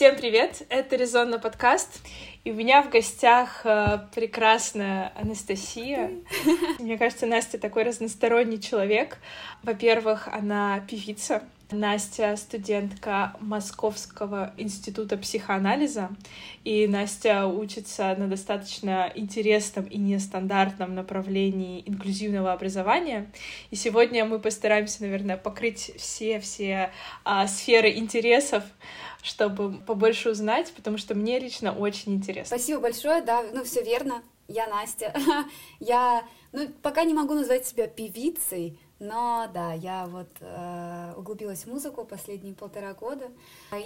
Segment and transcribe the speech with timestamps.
[0.00, 0.62] Всем привет!
[0.70, 2.00] Это Резонно подкаст.
[2.44, 6.12] И у меня в гостях э, прекрасная Анастасия.
[6.78, 9.18] Мне кажется, Настя такой разносторонний человек.
[9.62, 16.08] Во-первых, она певица, Настя студентка Московского института психоанализа,
[16.64, 23.30] и Настя учится на достаточно интересном и нестандартном направлении инклюзивного образования.
[23.70, 26.90] И сегодня мы постараемся, наверное, покрыть все-все
[27.24, 28.64] а, сферы интересов,
[29.22, 32.56] чтобы побольше узнать, потому что мне лично очень интересно.
[32.56, 34.22] Спасибо большое, да, ну все верно.
[34.48, 35.14] Я Настя.
[35.80, 41.68] Я, ну, пока не могу назвать себя певицей, но да, я вот э, углубилась в
[41.68, 43.30] музыку последние полтора года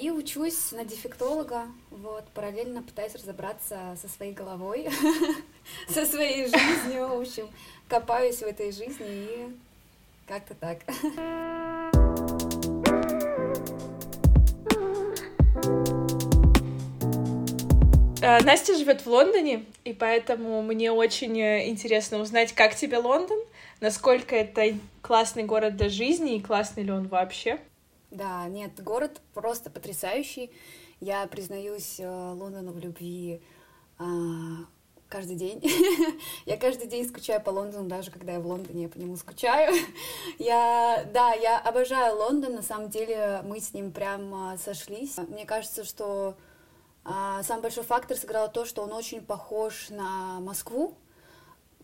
[0.01, 4.89] и учусь на дефектолога, вот, параллельно пытаюсь разобраться со своей головой,
[5.89, 7.49] со своей жизнью, в общем,
[7.89, 9.57] копаюсь в этой жизни и
[10.27, 10.79] как-то так.
[18.45, 23.39] Настя живет в Лондоне, и поэтому мне очень э, интересно узнать, как тебе Лондон,
[23.81, 27.59] насколько это классный город для жизни и классный ли он вообще.
[28.11, 30.51] Да, нет, город просто потрясающий.
[31.01, 33.41] Я признаюсь э, Лондону в любви
[33.99, 34.05] а,
[35.09, 35.61] каждый день.
[36.47, 39.75] я каждый день скучаю по Лондону, даже когда я в Лондоне, я по нему скучаю.
[40.39, 45.19] я, да, я обожаю Лондон, на самом деле мы с ним прям сошлись.
[45.29, 46.37] Мне кажется, что
[47.05, 50.97] а, самый большой фактор сыграл то, что он очень похож на Москву,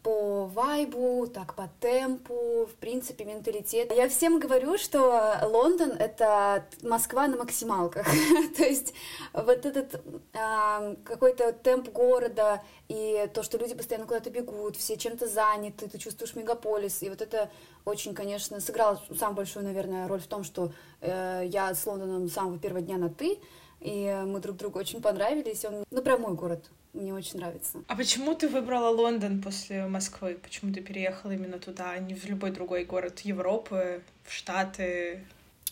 [0.02, 3.92] по вайбу, так по темпу, в принципе, менталитет.
[3.94, 8.06] Я всем говорю, что Лондон— это Москва на максималках.
[8.56, 8.94] то есть
[9.34, 15.28] вот этот э, какой-то темп города и то, что люди постоянно куда-то бегут, все чем-то
[15.28, 17.50] заняты, ты чувствуешь мегаполис, и вот это
[17.84, 22.32] очень, конечно, сыграло самую большую, наверное, роль в том, что э, я с Лондоном с
[22.32, 23.38] самого первого дня на «ты»,
[23.80, 25.64] и мы друг другу очень понравились.
[25.64, 26.70] Он, ну, прям мой город.
[26.92, 27.82] Мне очень нравится.
[27.86, 30.38] А почему ты выбрала Лондон после Москвы?
[30.42, 35.24] Почему ты переехала именно туда, а не в любой другой город Европы, в Штаты?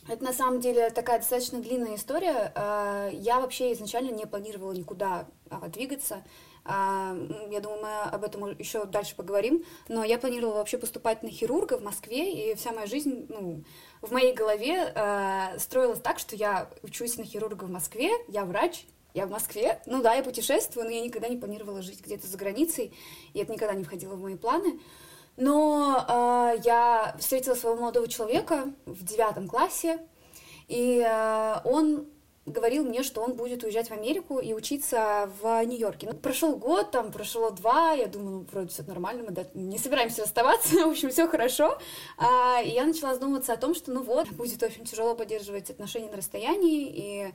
[0.09, 2.53] Это на самом деле такая достаточно длинная история.
[2.55, 6.25] А, я вообще изначально не планировала никуда а, двигаться.
[6.65, 7.17] А,
[7.51, 9.65] я думаю, мы об этом еще дальше поговорим.
[9.89, 13.65] Но я планировала вообще поступать на хирурга в Москве, и вся моя жизнь, ну,
[14.01, 18.87] в моей голове э, строилась так, что я учусь на хирурга в Москве, я врач,
[19.15, 19.81] я в Москве.
[19.87, 22.93] Ну да, я путешествую, но я никогда не планировала жить где-то за границей,
[23.33, 24.81] и это никогда не входило в мои планы.
[25.37, 30.01] Но э, я встретила своего молодого человека в девятом классе,
[30.67, 32.07] и э, он
[32.53, 36.09] говорил мне, что он будет уезжать в Америку и учиться в Нью-Йорке.
[36.11, 40.23] Ну, прошел год, там прошло два, я думаю, ну, вроде все нормально, мы не собираемся
[40.23, 41.79] расставаться, в общем, все хорошо.
[42.17, 46.11] А, и я начала задумываться о том, что, ну вот, будет очень тяжело поддерживать отношения
[46.11, 47.35] на расстоянии, и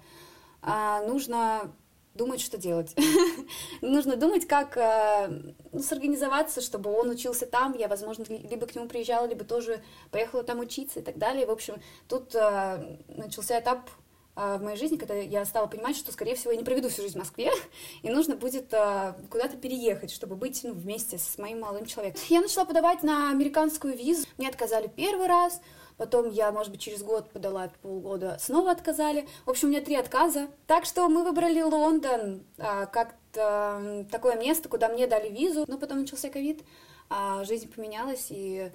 [0.62, 1.74] а, нужно
[2.14, 2.96] думать, что делать.
[3.82, 5.30] Нужно думать, как э,
[5.72, 7.76] ну, сорганизоваться, чтобы он учился там.
[7.78, 9.82] Я, возможно, либо к нему приезжала, либо тоже
[10.12, 11.48] поехала там учиться и так далее.
[11.48, 13.90] В общем, тут э, начался этап
[14.36, 17.16] в моей жизни, когда я стала понимать, что, скорее всего, я не проведу всю жизнь
[17.16, 17.52] в Москве,
[18.02, 22.22] и нужно будет а, куда-то переехать, чтобы быть ну, вместе с моим молодым человеком.
[22.30, 24.26] Я начала подавать на американскую визу.
[24.38, 25.62] Мне отказали первый раз,
[25.98, 29.28] потом я, может быть, через год подала полгода, снова отказали.
[29.46, 30.48] В общем, у меня три отказа.
[30.66, 35.66] Так что мы выбрали Лондон а, как такое место, куда мне дали визу.
[35.68, 36.64] Но потом начался ковид,
[37.10, 38.72] а жизнь поменялась, и а,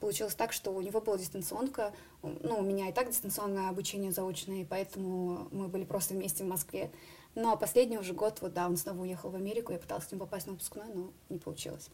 [0.00, 1.92] получилось так, что у него была дистанционка,
[2.22, 6.48] ну, у меня и так дистанционное обучение заочное, и поэтому мы были просто вместе в
[6.48, 6.90] Москве.
[7.34, 10.20] Но последний уже год, вот да, он снова уехал в Америку, я пыталась с ним
[10.20, 11.90] попасть на выпускной, но не получилось.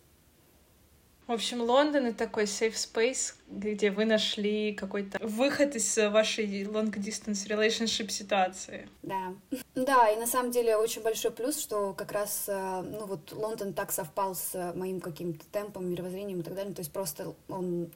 [1.31, 7.47] В общем, Лондон— это такой safe space, где вы нашли какой-то выход из вашей long-distance
[7.47, 8.89] relationship ситуации.
[9.05, 9.33] Да.
[9.77, 13.75] Да, и на самом деле очень большой плюс, что как раз, э, ну вот Лондон
[13.75, 16.75] так совпал с моим каким-то темпом, мировоззрением и так далее.
[16.75, 17.93] То есть просто он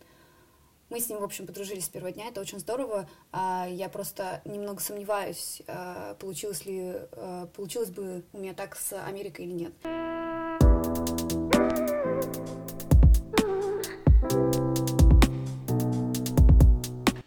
[0.89, 3.09] мы с ним, в общем, подружились с первого дня, это очень здорово.
[3.33, 8.93] А я просто немного сомневаюсь, э, получилось ли, э, получилось бы у меня так с
[8.93, 9.73] Америкой или нет.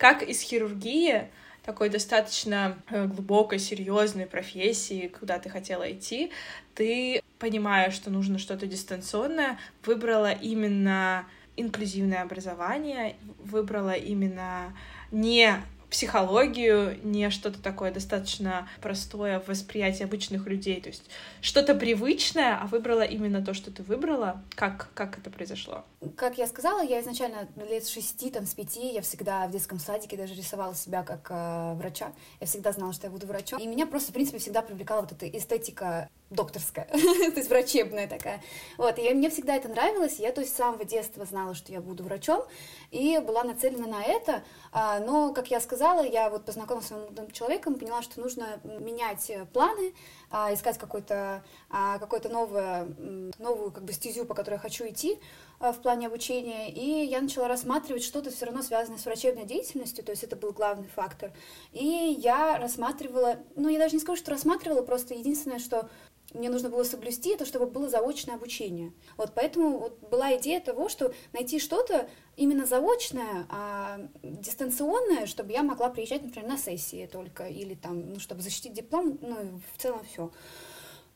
[0.07, 1.27] Как из хирургии,
[1.65, 6.31] такой достаточно э, глубокой, серьезной профессии, куда ты хотела идти,
[6.75, 11.25] ты, понимая, что нужно что-то дистанционное, выбрала именно
[11.57, 14.73] инклюзивное образование, выбрала именно
[15.11, 15.57] не
[15.89, 20.81] психологию, не что-то такое достаточно простое в восприятии обычных людей.
[20.81, 21.03] То есть
[21.41, 24.43] что-то привычное, а выбрала именно то, что ты выбрала.
[24.55, 25.85] Как, как это произошло?
[26.15, 30.17] Как я сказала, я изначально лет шести, там, с пяти, я всегда в детском садике
[30.17, 32.11] даже рисовала себя как э, врача.
[32.39, 33.59] Я всегда знала, что я буду врачом.
[33.59, 38.41] И меня просто, в принципе, всегда привлекала вот эта эстетика докторская, то есть врачебная такая.
[38.77, 41.79] Вот, и мне всегда это нравилось, я, то есть, с самого детства знала, что я
[41.79, 42.43] буду врачом,
[42.91, 47.31] и была нацелена на это, а, но, как я сказала, я вот познакомилась с молодым
[47.31, 49.93] человеком, поняла, что нужно менять планы,
[50.29, 55.19] а, искать какой-то а, какой-то новую, новую как бы стезю, по которой я хочу идти
[55.59, 60.11] в плане обучения, и я начала рассматривать что-то все равно связанное с врачебной деятельностью, то
[60.11, 61.31] есть это был главный фактор.
[61.71, 61.83] И
[62.19, 65.89] я рассматривала, ну, я даже не скажу, что рассматривала, просто единственное, что
[66.33, 68.93] мне нужно было соблюсти это, чтобы было заочное обучение.
[69.15, 75.63] Вот поэтому вот была идея того, что найти что-то именно заочное, а дистанционное, чтобы я
[75.63, 80.01] могла приезжать, например, на сессии только, или там, ну, чтобы защитить диплом, ну, в целом
[80.11, 80.31] все.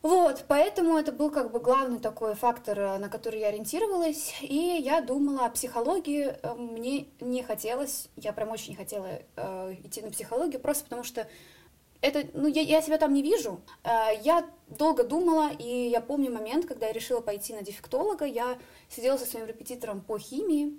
[0.00, 5.00] Вот, поэтому это был как бы главный такой фактор, на который я ориентировалась, и я
[5.00, 9.06] думала о психологии, мне не хотелось, я прям очень не хотела
[9.36, 11.28] э, идти на психологию, просто потому что
[12.02, 13.62] это, ну, я, я себя там не вижу.
[13.84, 18.58] Э, я долго думала, и я помню момент, когда я решила пойти на дефектолога, я
[18.88, 20.76] сидела со своим репетитором по химии,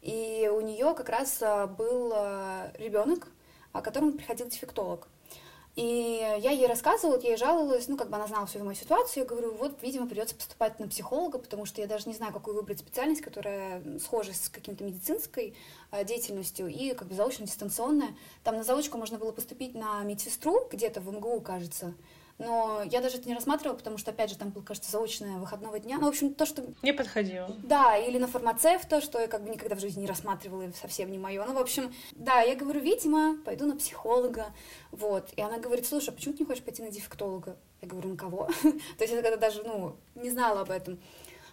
[0.00, 3.26] и у нее как раз э, был э, ребенок,
[3.72, 5.08] о котором приходил дефектолог.
[5.76, 9.22] И я ей рассказывала, я ей жаловалась, ну, как бы она знала всю мою ситуацию,
[9.22, 12.56] я говорю, вот, видимо, придется поступать на психолога, потому что я даже не знаю, какую
[12.56, 15.54] выбрать специальность, которая схожа с каким-то медицинской
[15.92, 18.16] э, деятельностью и как бы заочно-дистанционная.
[18.42, 21.94] Там на заочку можно было поступить на медсестру где-то в МГУ, кажется,
[22.40, 25.78] но я даже это не рассматривала, потому что, опять же, там был, кажется, заочное выходного
[25.78, 25.98] дня.
[25.98, 26.64] Ну, в общем, то, что...
[26.82, 27.54] Не подходило.
[27.62, 31.10] Да, или на фармацевта, что я как бы никогда в жизни не рассматривала, и совсем
[31.12, 31.44] не мое.
[31.44, 34.46] Ну, в общем, да, я говорю, видимо, пойду на психолога,
[34.90, 35.30] вот.
[35.36, 37.56] И она говорит, слушай, а почему ты не хочешь пойти на дефектолога?
[37.82, 38.48] Я говорю, на кого?
[38.62, 40.98] То есть я тогда даже, ну, не знала об этом.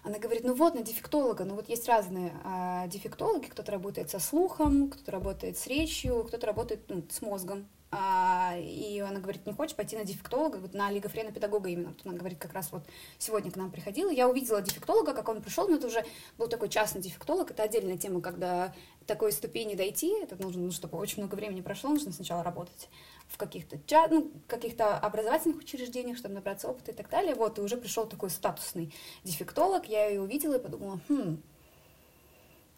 [0.04, 4.20] Она говорит, ну вот, на дефектолога, ну вот есть разные а, дефектологи, кто-то работает со
[4.20, 9.54] слухом, кто-то работает с речью, кто-то работает ну, с мозгом, а, и она говорит, не
[9.54, 11.90] хочешь пойти на дефектолога, на олигофрена педагога именно.
[11.90, 12.84] Вот она говорит, как раз вот
[13.18, 14.10] сегодня к нам приходила.
[14.10, 16.04] Я увидела дефектолога, как он пришел, но это уже
[16.38, 17.52] был такой частный дефектолог.
[17.52, 18.74] Это отдельная тема, когда
[19.06, 22.90] такой ступени дойти, это нужно, ну, чтобы очень много времени прошло, нужно сначала работать
[23.28, 23.78] в каких-то
[24.10, 27.36] ну, каких-то образовательных учреждениях, чтобы набраться опыта и так далее.
[27.36, 28.94] Вот, и уже пришел такой статусный
[29.24, 29.86] дефектолог.
[29.86, 31.42] Я ее увидела и подумала, хм,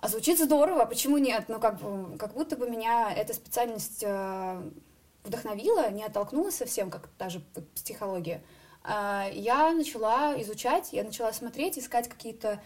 [0.01, 1.45] а звучит здорово, почему нет?
[1.47, 1.79] Ну, как,
[2.19, 4.03] как будто бы меня эта специальность
[5.23, 7.41] вдохновила, не оттолкнула совсем, как та же
[7.75, 8.41] психология,
[8.83, 12.61] а, я начала изучать, я начала смотреть, искать какие-то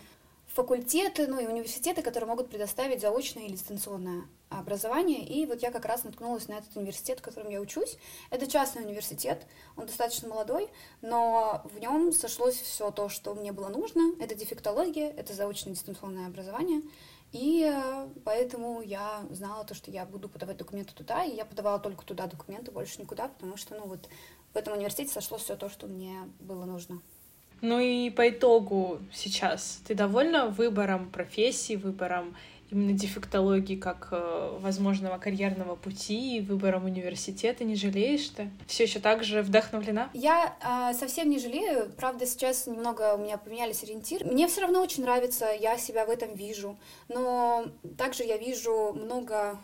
[0.53, 5.25] факультеты, ну и университеты, которые могут предоставить заочное или дистанционное образование.
[5.25, 7.97] И вот я как раз наткнулась на этот университет, в котором я учусь.
[8.29, 10.69] Это частный университет, он достаточно молодой,
[11.01, 14.13] но в нем сошлось все то, что мне было нужно.
[14.19, 16.83] Это дефектология, это заочное дистанционное образование.
[17.33, 21.79] И э, поэтому я знала то, что я буду подавать документы туда, и я подавала
[21.79, 24.07] только туда документы, больше никуда, потому что, ну вот,
[24.53, 27.01] в этом университете сошло все то, что мне было нужно.
[27.61, 32.35] Ну и по итогу сейчас ты довольна выбором профессии, выбором
[32.73, 38.49] именно дефектологии как э, возможного карьерного пути и выбором университета не жалеешь ты?
[38.67, 40.09] Все еще так же вдохновлена?
[40.13, 41.91] Я э, совсем не жалею.
[41.97, 44.25] Правда, сейчас немного у меня поменялись ориентиры.
[44.25, 46.77] Мне все равно очень нравится, я себя в этом вижу.
[47.07, 47.65] Но
[47.97, 49.59] также я вижу много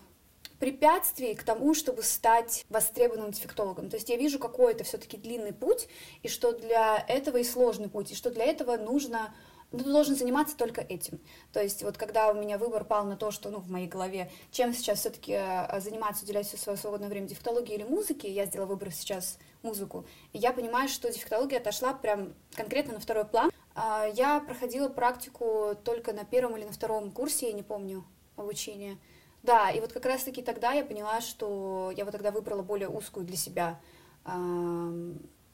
[0.59, 3.89] препятствий к тому, чтобы стать востребованным дефектологом.
[3.89, 5.87] То есть я вижу какой-то все-таки длинный путь,
[6.21, 9.33] и что для этого и сложный путь, и что для этого нужно
[9.71, 11.19] ты должен заниматься только этим.
[11.53, 14.31] То есть вот когда у меня выбор пал на то, что, ну, в моей голове,
[14.51, 18.67] чем сейчас все-таки э, заниматься, уделять все свое свободное время дефектологии или музыке, я сделала
[18.67, 23.51] выбор сейчас музыку, и я понимаю, что дефектология отошла прям конкретно на второй план.
[23.75, 28.03] А, я проходила практику только на первом или на втором курсе, я не помню,
[28.35, 28.97] обучения.
[29.43, 33.25] Да, и вот как раз-таки тогда я поняла, что я вот тогда выбрала более узкую
[33.25, 33.79] для себя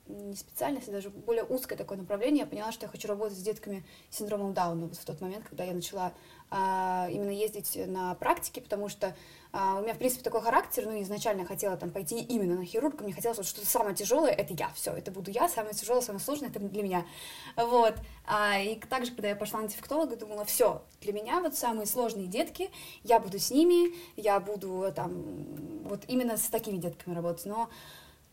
[0.07, 3.41] не специальность, а даже более узкое такое направление, я поняла, что я хочу работать с
[3.41, 6.13] детками с синдромом Дауна вот в тот момент, когда я начала
[6.51, 9.15] а, именно ездить на практике, потому что
[9.51, 12.65] а, у меня, в принципе, такой характер, ну, изначально я хотела там пойти именно на
[12.65, 16.01] хирурга, мне хотелось вот что-то самое тяжелое, это я, все, это буду я, самое тяжелое,
[16.01, 17.05] самое сложное, это для меня,
[17.55, 17.95] вот,
[18.27, 22.27] а, и также, когда я пошла на дефектолога, думала, все, для меня вот самые сложные
[22.27, 22.69] детки,
[23.03, 27.69] я буду с ними, я буду там, вот именно с такими детками работать, но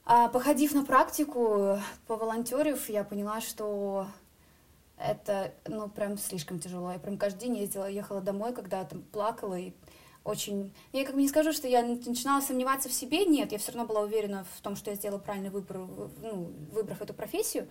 [0.04, 4.06] а походив на практику, поволонтерив, я поняла, что
[4.98, 6.92] это, ну, прям слишком тяжело.
[6.92, 9.72] Я прям каждый день ездила, ехала домой, когда там плакала и
[10.24, 10.72] очень...
[10.92, 13.86] Я как бы не скажу, что я начинала сомневаться в себе, нет, я все равно
[13.86, 17.68] была уверена в том, что я сделала правильный выбор, ну, выбрав эту профессию,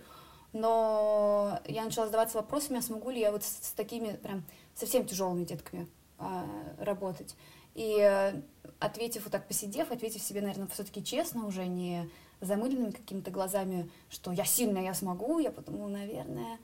[0.52, 5.06] но я начала задаваться вопросами, а смогу ли я вот с, с такими прям совсем
[5.06, 6.46] тяжелыми детками а,
[6.78, 7.34] работать.
[7.74, 8.40] И э,
[8.78, 12.08] ответив вот так, посидев, ответив себе, наверное, все-таки честно, уже не
[12.40, 16.58] замыленными какими-то глазами, что я сильная, я смогу, я подумала, наверное,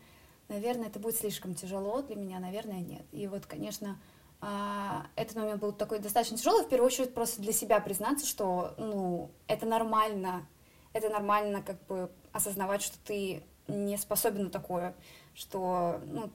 [0.48, 3.04] наверное, это будет слишком тяжело для меня, наверное, нет.
[3.12, 3.98] И вот, конечно,
[4.40, 8.74] а, этот момент был такой достаточно тяжелый, в первую очередь просто для себя признаться, что,
[8.76, 10.46] ну, это нормально,
[10.92, 14.94] это нормально как бы осознавать, что ты не способен на такое,
[15.34, 16.30] что, ну,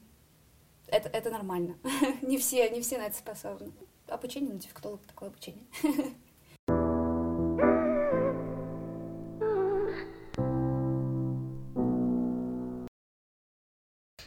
[0.87, 1.75] это, это нормально.
[2.21, 3.71] не все, не все на это способны.
[4.13, 5.63] Обучение на дефектолог такое обучение.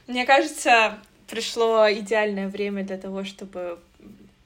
[0.09, 3.79] Мне кажется, пришло идеальное время для того, чтобы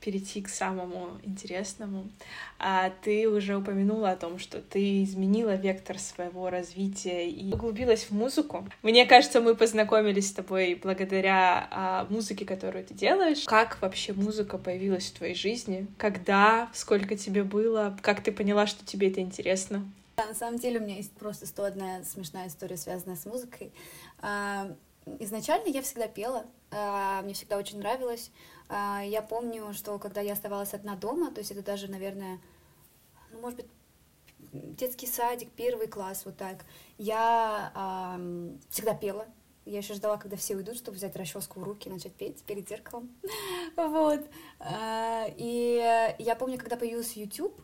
[0.00, 2.08] перейти к самому интересному.
[2.58, 8.10] А ты уже упомянула о том, что ты изменила вектор своего развития и углубилась в
[8.12, 8.66] музыку.
[8.82, 13.44] Мне кажется, мы познакомились с тобой благодаря а, музыке, которую ты делаешь.
[13.44, 15.86] Как вообще музыка появилась в твоей жизни?
[15.98, 16.70] Когда?
[16.72, 17.96] Сколько тебе было?
[18.02, 19.90] Как ты поняла, что тебе это интересно?
[20.16, 23.72] Да, на самом деле у меня есть просто 101 смешная история, связанная с музыкой.
[24.20, 24.70] А,
[25.18, 28.30] изначально я всегда пела, а, мне всегда очень нравилось.
[28.70, 32.40] А, я помню, что когда я оставалась одна дома, то есть это даже, наверное,
[33.32, 33.66] ну, может быть,
[34.52, 36.64] детский садик, первый класс, вот так,
[36.96, 37.72] я
[38.16, 39.26] э, всегда пела.
[39.66, 42.68] Я еще ждала, когда все уйдут, чтобы взять расческу в руки и начать петь перед
[42.68, 43.10] зеркалом.
[43.76, 44.20] вот.
[44.60, 47.60] А, и я помню, когда появился YouTube,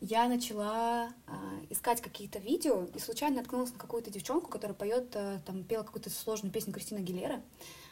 [0.00, 1.32] я начала э,
[1.68, 5.10] искать какие-то видео и случайно наткнулась на какую-то девчонку, которая поет,
[5.44, 7.42] там, пела какую-то сложную песню Кристина Гилера.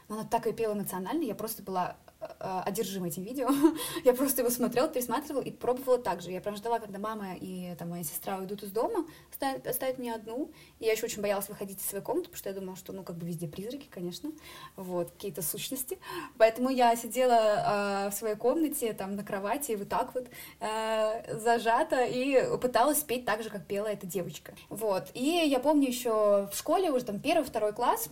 [0.09, 3.51] Она так и пела эмоционально, я просто была Э, одержима этим видео.
[4.05, 6.31] я просто его смотрела, пересматривала и пробовала так же.
[6.31, 10.15] Я прям ждала, когда мама и там, моя сестра уйдут из дома, оставят, оставят меня
[10.15, 10.51] одну.
[10.79, 13.03] И я еще очень боялась выходить из своей комнаты, потому что я думала, что, ну,
[13.03, 14.33] как бы везде призраки, конечно,
[14.77, 15.99] вот, какие-то сущности.
[16.39, 20.27] Поэтому я сидела э, в своей комнате, там, на кровати, вот так вот,
[20.61, 24.55] э, зажата, и пыталась петь так же, как пела эта девочка.
[24.71, 25.09] Вот.
[25.13, 28.09] И я помню еще в школе, уже там первый, второй класс,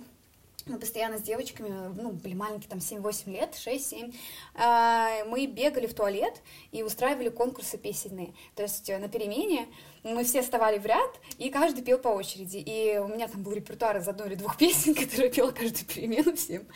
[0.67, 4.15] мы постоянно с девочками, ну, были маленькие, там, 7-8 лет, 6-7,
[4.55, 6.41] а, мы бегали в туалет
[6.73, 8.35] и устраивали конкурсы песенные.
[8.55, 9.69] То есть э, на перемене
[10.05, 12.59] мы все вставали в ряд, и каждый пел по очереди.
[12.59, 16.35] И у меня там был репертуар из одной или двух песен, которые пела каждую перемену
[16.37, 16.67] всем.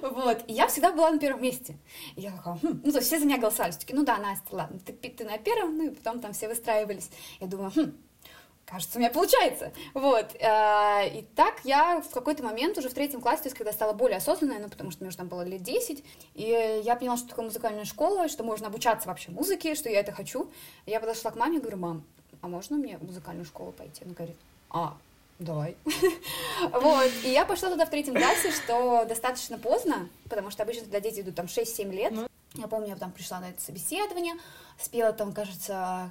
[0.00, 0.44] Вот.
[0.46, 1.76] И я всегда была на первом месте.
[2.14, 2.80] И я такая, хм.
[2.84, 3.72] ну, то есть все за меня голосовали.
[3.72, 7.10] Такие, ну да, Настя, ладно, ты, ты на первом, ну, и потом там все выстраивались.
[7.40, 7.92] Я думаю, хм,
[8.66, 9.72] кажется, у меня получается.
[9.94, 10.34] Вот.
[10.40, 13.92] Э, и так я в какой-то момент уже в третьем классе, то есть когда стала
[13.92, 16.04] более осознанной, ну, потому что мне уже там было лет 10,
[16.34, 20.12] и я поняла, что такое музыкальная школа, что можно обучаться вообще музыке, что я это
[20.12, 20.50] хочу.
[20.84, 22.04] Я подошла к маме и говорю, мам,
[22.42, 24.04] а можно мне в музыкальную школу пойти?
[24.04, 24.36] Она говорит,
[24.70, 24.96] а,
[25.38, 25.76] давай.
[26.72, 31.00] вот, и я пошла туда в третьем классе, что достаточно поздно, потому что обычно туда
[31.00, 32.12] дети идут там 6-7 лет.
[32.12, 32.26] Ну.
[32.54, 34.34] Я помню, я там пришла на это собеседование,
[34.78, 36.10] спела там, кажется,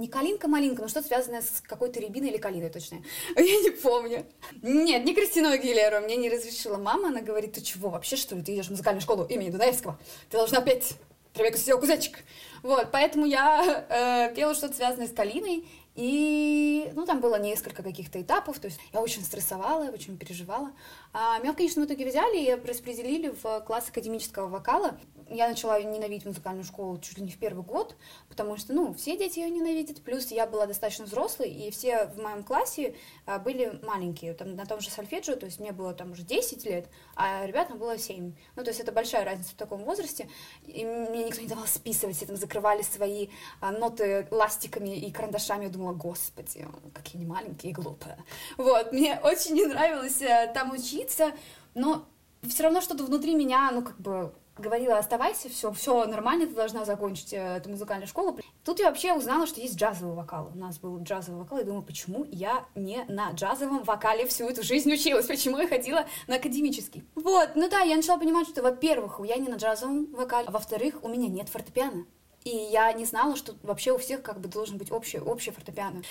[0.00, 3.02] не калинка-малинка, но что-то связанное с какой-то рябиной или калиной, точно.
[3.36, 4.26] Я не помню.
[4.62, 6.00] Нет, не Кристину Агилеру.
[6.00, 7.08] Мне не разрешила мама.
[7.08, 8.42] Она говорит, ты чего, вообще, что ли?
[8.42, 9.98] Ты идешь в музыкальную школу имени Дунаевского.
[10.30, 10.94] Ты должна петь
[11.34, 12.24] Тревека сидел кузячек.
[12.62, 15.68] Вот, поэтому я э, пела что-то связанное с калиной.
[15.94, 20.72] И, ну, там было несколько каких-то этапов, то есть я очень стрессовала, я очень переживала.
[21.12, 24.98] А меня в конечном итоге взяли и распределили в класс академического вокала
[25.30, 27.96] я начала ненавидеть музыкальную школу чуть ли не в первый год,
[28.28, 32.20] потому что, ну, все дети ее ненавидят, плюс я была достаточно взрослой, и все в
[32.20, 36.12] моем классе а, были маленькие, там, на том же сольфеджио, то есть мне было там
[36.12, 38.34] уже 10 лет, а ребятам было 7.
[38.56, 40.28] Ну, то есть это большая разница в таком возрасте,
[40.66, 43.28] и мне никто не давал списывать, все там закрывали свои
[43.60, 48.18] а, ноты ластиками и карандашами, я думала, господи, какие они маленькие и глупые.
[48.56, 51.32] Вот, мне очень не нравилось а, там учиться,
[51.74, 52.06] но
[52.48, 56.84] все равно что-то внутри меня, ну, как бы говорила, оставайся, все, все нормально, ты должна
[56.84, 58.38] закончить э, эту музыкальную школу.
[58.62, 60.50] Тут я вообще узнала, что есть джазовый вокал.
[60.54, 64.62] У нас был джазовый вокал, и думаю, почему я не на джазовом вокале всю эту
[64.62, 67.04] жизнь училась, почему я ходила на академический.
[67.14, 70.96] Вот, ну да, я начала понимать, что, во-первых, я не на джазовом вокале, а во-вторых,
[71.02, 72.04] у меня нет фортепиано.
[72.44, 76.02] И я не знала, что вообще у всех как бы должен быть общий, общий фортепиано.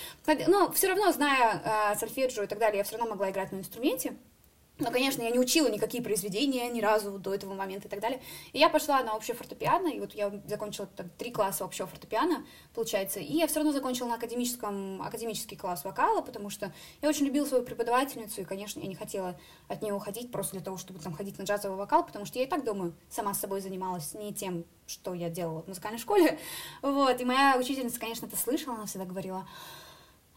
[0.48, 3.58] Но все равно, зная э, сольфеджио и так далее, я все равно могла играть на
[3.58, 4.15] инструменте.
[4.79, 8.21] Но, конечно, я не учила никакие произведения ни разу до этого момента и так далее.
[8.53, 12.45] И я пошла на общее фортепиано, и вот я закончила там, три класса общего фортепиано,
[12.74, 17.25] получается, и я все равно закончила на академическом, академический класс вокала, потому что я очень
[17.25, 21.00] любила свою преподавательницу, и, конечно, я не хотела от нее уходить просто для того, чтобы
[21.00, 24.13] там ходить на джазовый вокал, потому что я и так, думаю, сама с собой занималась
[24.13, 26.39] не тем, что я делала в музыкальной школе,
[26.81, 29.48] вот, и моя учительница, конечно, это слышала, она всегда говорила,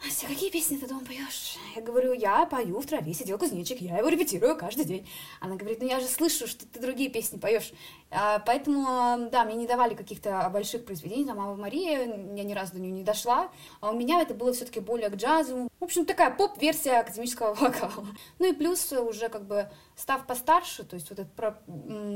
[0.04, 1.56] Ася, какие песни ты дома поешь?
[1.76, 5.08] Я говорю, я пою в траве, сидел кузнечик, я его репетирую каждый день.
[5.40, 7.72] Она говорит, ну я же слышу, что ты другие песни поешь.
[8.10, 12.72] А, поэтому, да, мне не давали каких-то больших произведений, там, Ава Мария, я ни разу
[12.72, 13.50] до нее не дошла.
[13.80, 15.68] А у меня это было все-таки более к джазу.
[15.78, 18.06] В общем, такая поп-версия академического вокала.
[18.40, 21.58] Ну и плюс уже как бы став постарше, то есть вот это,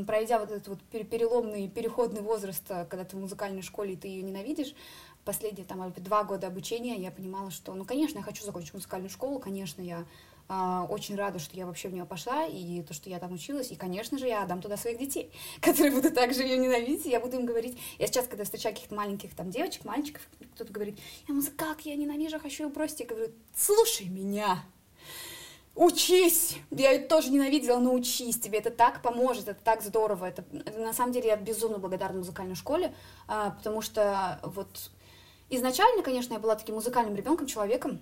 [0.06, 4.22] пройдя вот этот вот переломный, переходный возраст, когда ты в музыкальной школе, и ты ее
[4.22, 4.74] ненавидишь,
[5.26, 9.40] последние там два года обучения я понимала, что, ну, конечно, я хочу закончить музыкальную школу,
[9.40, 10.06] конечно, я
[10.48, 13.72] э, очень рада, что я вообще в нее пошла, и то, что я там училась,
[13.72, 15.30] и, конечно же, я отдам туда своих детей,
[15.60, 18.94] которые будут также ее ненавидеть, и я буду им говорить, я сейчас, когда встречаю каких-то
[18.94, 20.22] маленьких там девочек, мальчиков,
[20.54, 24.64] кто-то говорит, я как я ненавижу, хочу ее бросить, я говорю, слушай меня,
[25.74, 26.56] учись!
[26.70, 30.26] Я ее тоже ненавидела, но учись, тебе это так поможет, это так здорово.
[30.26, 32.94] Это, это на самом деле я безумно благодарна музыкальной школе,
[33.28, 34.90] а, потому что вот
[35.48, 38.00] Изначально, конечно, я была таким музыкальным ребенком, человеком,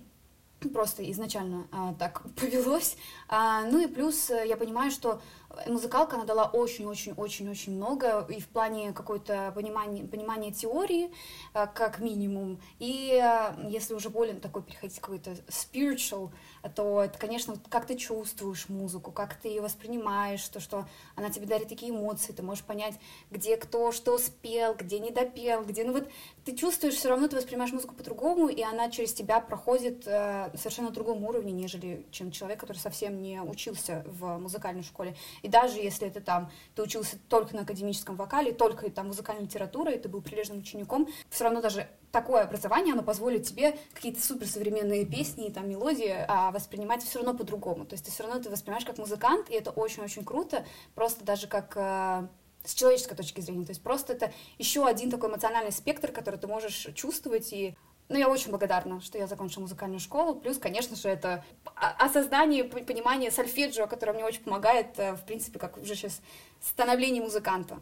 [0.73, 2.97] просто изначально а, так повелось.
[3.27, 5.21] А, ну и плюс э, я понимаю, что
[5.67, 11.11] музыкалка, она дала очень-очень-очень-очень много и в плане какой-то понимания, понимания теории,
[11.53, 16.31] а, как минимум, и а, если уже более такой переходить какой-то spiritual,
[16.75, 21.45] то это, конечно, как ты чувствуешь музыку, как ты ее воспринимаешь, то, что она тебе
[21.45, 22.95] дарит такие эмоции, ты можешь понять,
[23.29, 26.09] где кто что спел, где не допел, где, ну вот
[26.43, 30.91] ты чувствуешь, все равно ты воспринимаешь музыку по-другому, и она через тебя проходит э, совершенно
[30.91, 35.15] другом уровне, нежели чем человек, который совсем не учился в музыкальной школе.
[35.45, 39.99] И даже если это там, ты учился только на академическом вокале, только там музыкальной литературой,
[39.99, 45.49] ты был прилежным учеником, все равно даже такое образование, оно позволит тебе какие-то суперсовременные песни,
[45.49, 47.85] там, мелодии а, воспринимать все равно по-другому.
[47.85, 51.45] То есть ты все равно ты воспринимаешь как музыкант, и это очень-очень круто, просто даже
[51.45, 52.27] как э,
[52.63, 53.65] с человеческой точки зрения.
[53.65, 57.75] То есть просто это еще один такой эмоциональный спектр, который ты можешь чувствовать и
[58.07, 60.35] ну, я очень благодарна, что я закончила музыкальную школу.
[60.35, 61.43] Плюс, конечно же, это
[61.75, 66.21] осознание, понимание сольфеджио, которое мне очень помогает, э, в принципе, как уже сейчас
[66.61, 67.79] становление музыканта.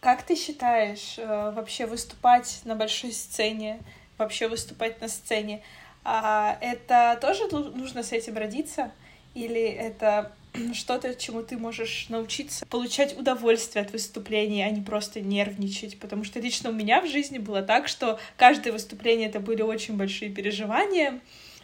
[0.00, 3.80] Как ты считаешь, э, вообще выступать на большой сцене,
[4.16, 5.62] вообще выступать на сцене,
[6.04, 8.92] а это тоже нужно с этим родиться?
[9.34, 10.32] Или это
[10.74, 15.98] что-то, чему ты можешь научиться получать удовольствие от выступления, а не просто нервничать.
[15.98, 19.96] Потому что лично у меня в жизни было так, что каждое выступление это были очень
[19.96, 21.20] большие переживания.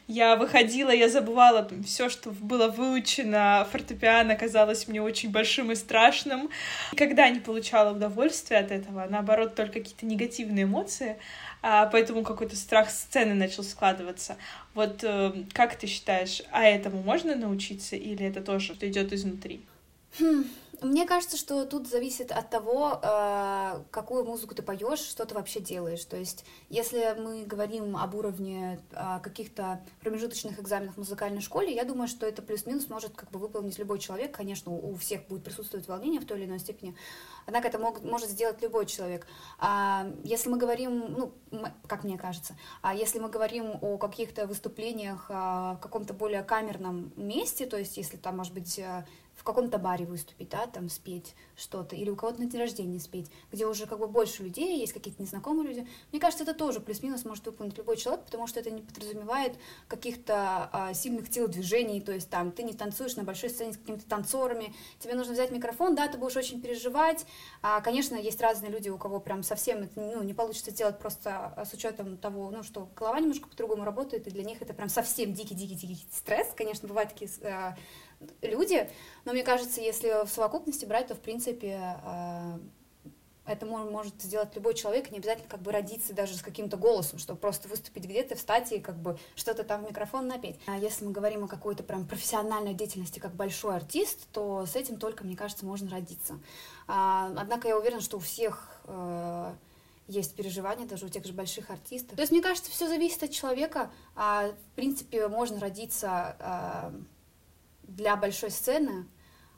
[0.08, 6.50] Я выходила, я забывала все, что было выучено, фортепиано казалось мне очень большим и страшным.
[6.92, 11.16] Никогда не получала удовольствия от этого, наоборот, только какие-то негативные эмоции,
[11.51, 11.51] а
[11.86, 14.36] поэтому какой-то страх сцены начал складываться.
[14.74, 19.62] Вот э, как ты считаешь, а этому можно научиться или это тоже идет изнутри?
[20.18, 20.44] Хм,
[20.82, 25.60] мне кажется, что тут зависит от того, э, какую музыку ты поешь, что ты вообще
[25.60, 26.04] делаешь.
[26.04, 31.84] То есть, если мы говорим об уровне э, каких-то промежуточных экзаменов в музыкальной школе, я
[31.84, 34.36] думаю, что это плюс-минус может как бы выполнить любой человек.
[34.36, 36.96] Конечно, у всех будет присутствовать волнение в той или иной степени,
[37.46, 39.26] однако это мог, может сделать любой человек.
[39.58, 45.26] А если мы говорим, ну, как мне кажется, а если мы говорим о каких-то выступлениях
[45.28, 48.80] а, в каком-то более камерном месте, то есть если там, может быть,
[49.36, 53.30] в каком-то баре выступить, да, там спеть что-то, или у кого-то на день рождения спеть,
[53.50, 55.88] где уже как бы больше людей, есть какие-то незнакомые люди.
[56.10, 59.54] Мне кажется, это тоже плюс-минус может выполнить любой человек, потому что это не подразумевает
[59.88, 64.06] каких-то а, сильных телодвижений, то есть там ты не танцуешь на большой сцене с какими-то
[64.06, 67.26] танцорами, тебе нужно взять микрофон, да, ты будешь очень переживать.
[67.62, 71.66] А, конечно, есть разные люди, у кого прям совсем это ну, не получится сделать просто
[71.68, 75.32] с учетом того, ну, что голова немножко по-другому работает, и для них это прям совсем
[75.32, 76.48] дикий-дикий-дикий стресс.
[76.54, 77.74] Конечно, бывают такие а,
[78.40, 78.88] люди,
[79.24, 82.58] но мне кажется, если в совокупности брать, то, в принципе, э,
[83.44, 87.40] это может сделать любой человек, не обязательно как бы родиться даже с каким-то голосом, чтобы
[87.40, 90.58] просто выступить где-то, встать и как бы что-то там в микрофон напеть.
[90.66, 94.96] А если мы говорим о какой-то прям профессиональной деятельности как большой артист, то с этим
[94.96, 96.38] только, мне кажется, можно родиться.
[96.86, 99.54] А, однако я уверена, что у всех э,
[100.06, 102.14] есть переживания даже у тех же больших артистов.
[102.14, 103.90] То есть, мне кажется, все зависит от человека.
[104.14, 106.92] А, в принципе, можно родиться а,
[107.96, 109.06] для большой сцены,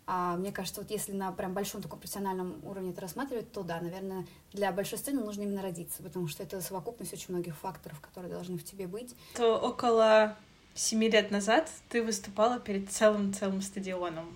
[0.06, 3.80] А мне кажется, вот если на прям большом таком профессиональном уровне это рассматривать, то да,
[3.80, 8.30] наверное, для большой сцены нужно именно родиться, потому что это совокупность очень многих факторов, которые
[8.30, 9.14] должны в тебе быть.
[9.34, 10.36] То около
[10.74, 14.26] семи лет назад ты выступала перед целым-целым стадионом.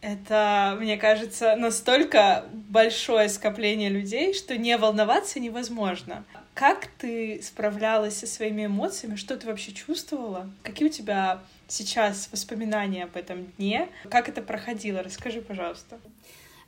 [0.00, 6.24] Это, мне кажется, настолько большое скопление людей, что не волноваться невозможно.
[6.54, 9.16] Как ты справлялась со своими эмоциями?
[9.16, 10.50] Что ты вообще чувствовала?
[10.62, 11.42] Какие у тебя
[11.74, 13.88] сейчас воспоминания об этом дне?
[14.08, 15.02] Как это проходило?
[15.02, 15.98] Расскажи, пожалуйста.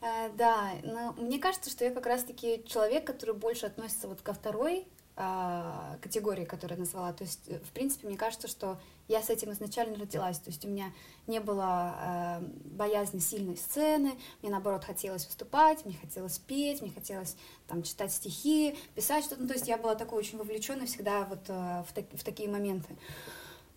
[0.02, 4.34] Э, да, но мне кажется, что я как раз-таки человек, который больше относится вот ко
[4.34, 7.12] второй э, категории, которую я назвала.
[7.12, 10.38] То есть, в принципе, мне кажется, что я с этим изначально родилась.
[10.38, 10.92] То есть у меня
[11.26, 17.36] не было э, боязни сильной сцены, мне наоборот хотелось выступать, мне хотелось петь, мне хотелось
[17.68, 19.42] там читать стихи, писать что-то.
[19.42, 22.48] Ну, то есть я была такой очень вовлеченной всегда вот э, в, так, в такие
[22.48, 22.96] моменты.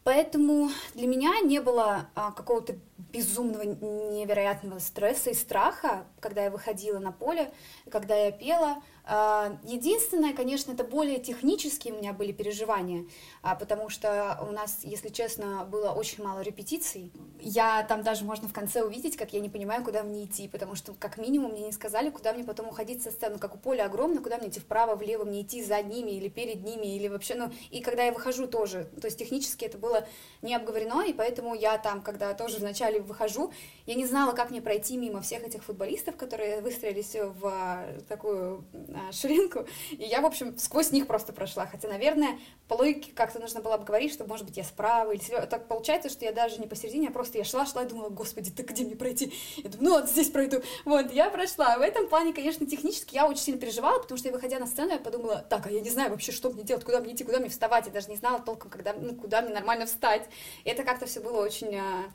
[0.10, 6.98] Поэтому для меня не было а, какого-то безумного, невероятного стресса и страха, когда я выходила
[6.98, 7.52] на поле,
[7.92, 8.82] когда я пела.
[9.12, 13.06] А, единственное, конечно, это более технические у меня были переживания,
[13.42, 17.12] а, потому что у нас, если честно, было очень мало репетиций.
[17.40, 20.76] Я там даже можно в конце увидеть, как я не понимаю, куда мне идти, потому
[20.76, 23.86] что как минимум мне не сказали, куда мне потом уходить со сцены, как у поля
[23.86, 27.34] огромное, куда мне идти вправо, влево, мне идти за ними или перед ними, или вообще,
[27.34, 29.99] ну, и когда я выхожу тоже, то есть технически это было
[30.42, 33.52] не обговорено, и поэтому я там, когда тоже вначале выхожу,
[33.86, 38.64] я не знала, как мне пройти мимо всех этих футболистов, которые выстроились в а, такую
[38.74, 43.40] а, ширинку, и я, в общем, сквозь них просто прошла, хотя, наверное, по логике как-то
[43.40, 45.22] нужно было бы говорить, что, может быть, я справа или.
[45.48, 48.52] Так получается, что я даже не посередине, а просто я шла, шла и думала, господи,
[48.52, 49.34] ты где мне пройти?
[49.58, 50.62] Я думаю, ну вот здесь пройду.
[50.86, 51.78] Вот, я прошла.
[51.78, 54.92] В этом плане, конечно, технически я очень сильно переживала, потому что я, выходя на сцену,
[54.92, 57.40] я подумала, так, а я не знаю вообще, что мне делать, куда мне идти, куда
[57.40, 57.88] мне вставать.
[57.88, 60.28] Я даже не знала толком, когда, ну, куда мне нормально встать.
[60.64, 62.12] И это как-то все было очень а,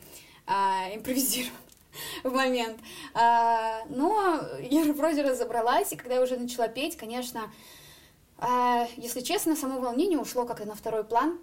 [0.46, 1.56] а, импровизировано
[2.24, 2.78] в момент.
[3.14, 7.52] А, но я вроде разобралась, и когда я уже начала петь, конечно,
[8.38, 11.38] а, если честно, само волнение ушло как и на второй план,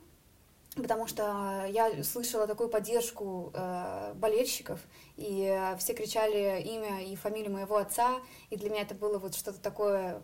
[0.75, 4.79] потому что я слышала такую поддержку э, болельщиков,
[5.17, 9.59] и все кричали имя и фамилию моего отца, и для меня это было вот что-то
[9.59, 10.21] такое,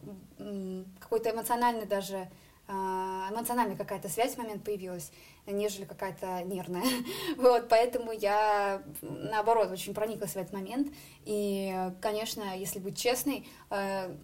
[1.01, 2.29] какой-то эмоциональный даже,
[2.67, 5.11] эмоциональная какая-то связь в момент появилась
[5.51, 6.83] нежели какая-то нервная.
[7.37, 10.93] Вот, поэтому я, наоборот, очень прониклась в этот момент.
[11.25, 14.15] И, конечно, если быть честной, э,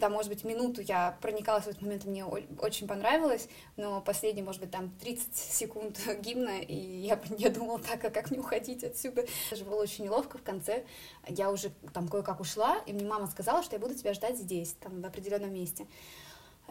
[0.00, 4.60] там, может быть, минуту я проникалась в этот момент, мне очень понравилось, но последние, может
[4.60, 9.26] быть, там 30 секунд гимна, и я, я думала так, а как мне уходить отсюда?
[9.50, 10.84] Даже было очень неловко в конце.
[11.28, 14.74] Я уже там кое-как ушла, и мне мама сказала, что я буду тебя ждать здесь,
[14.80, 15.86] там, в определенном месте.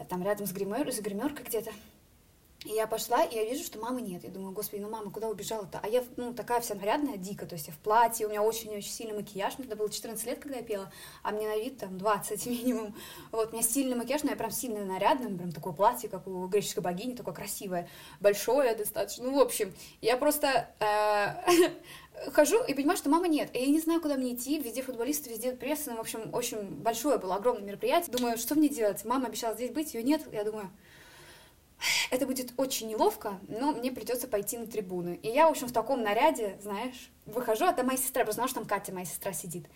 [0.04, 1.72] Там рядом с, гример, с гримеркой где-то.
[2.66, 4.24] И я пошла, и я вижу, что мамы нет.
[4.24, 5.78] Я думаю, господи, ну мама, куда убежала-то?
[5.82, 8.90] А я, ну, такая вся нарядная, дико, то есть я в платье, у меня очень-очень
[8.90, 11.96] сильный макияж, мне тогда было 14 лет, когда я пела, а мне на вид там
[11.96, 12.94] 20 минимум.
[13.30, 16.46] Вот, у меня сильный макияж, но я прям сильно нарядная, прям такое платье, как у
[16.48, 19.24] греческой богини, такое красивое, большое достаточно.
[19.24, 21.70] Ну, в общем, я просто э,
[22.32, 23.50] хожу и понимаю, что мамы нет.
[23.54, 24.58] И я не знаю, куда мне идти.
[24.58, 25.90] Везде футболисты, везде пресса.
[25.90, 28.16] Ну, в общем, очень большое было, огромное мероприятие.
[28.16, 29.04] Думаю, что мне делать?
[29.04, 30.22] Мама обещала здесь быть, ее нет.
[30.32, 30.70] Я думаю,
[32.10, 35.18] это будет очень неловко, но мне придется пойти на трибуны.
[35.22, 38.48] И я, в общем, в таком наряде, знаешь, выхожу, а там моя сестра, я знала,
[38.48, 39.66] что там Катя, моя сестра, сидит.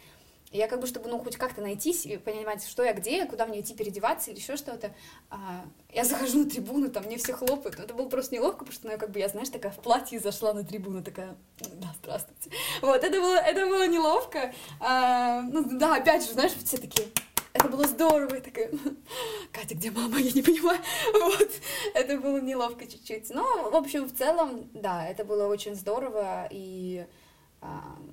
[0.50, 3.60] Я как бы, чтобы, ну, хоть как-то найтись и понимать, что я где, куда мне
[3.60, 4.92] идти переодеваться или еще что-то,
[5.30, 7.78] а, я захожу на трибуну, там мне все хлопают.
[7.78, 10.18] Это было просто неловко, потому что, ну, я как бы, я, знаешь, такая в платье
[10.18, 12.50] зашла на трибуну, такая, да, здравствуйте.
[12.82, 14.52] Вот, это было, это было неловко.
[14.80, 17.06] А, ну, да, опять же, знаешь, все такие,
[17.52, 18.70] это было здорово, и такая,
[19.52, 20.80] Катя, где мама, я не понимаю,
[21.12, 21.50] вот,
[21.94, 27.06] это было неловко чуть-чуть, но, в общем, в целом, да, это было очень здорово, и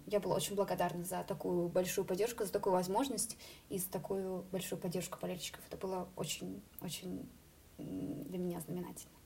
[0.07, 3.37] я была очень благодарна за такую большую поддержку, за такую возможность
[3.69, 7.29] и за такую большую поддержку болельщиков, это было очень-очень
[7.77, 9.17] для меня знаменательно.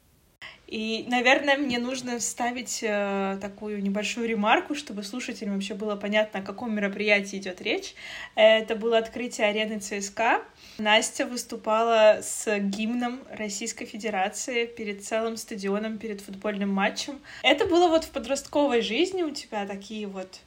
[0.68, 6.44] И, наверное, мне нужно вставить э, такую небольшую ремарку, чтобы слушателям вообще было понятно, о
[6.44, 7.94] каком мероприятии идет речь.
[8.36, 10.42] Это было открытие арены ЦСКА.
[10.82, 17.22] Настя выступала с гимном Российской Федерации перед целым стадионом, перед футбольным матчем.
[17.44, 20.40] Это было вот в подростковой жизни у тебя такие вот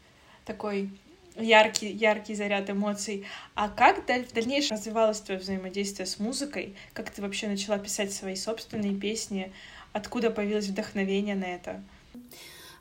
[0.44, 0.90] такой
[1.36, 3.24] яркий, яркий заряд эмоций.
[3.54, 6.74] А как в дальнейшем развивалось твое взаимодействие с музыкой?
[6.94, 9.52] Как ты вообще начала писать свои собственные песни?
[9.92, 11.80] Откуда появилось вдохновение на это?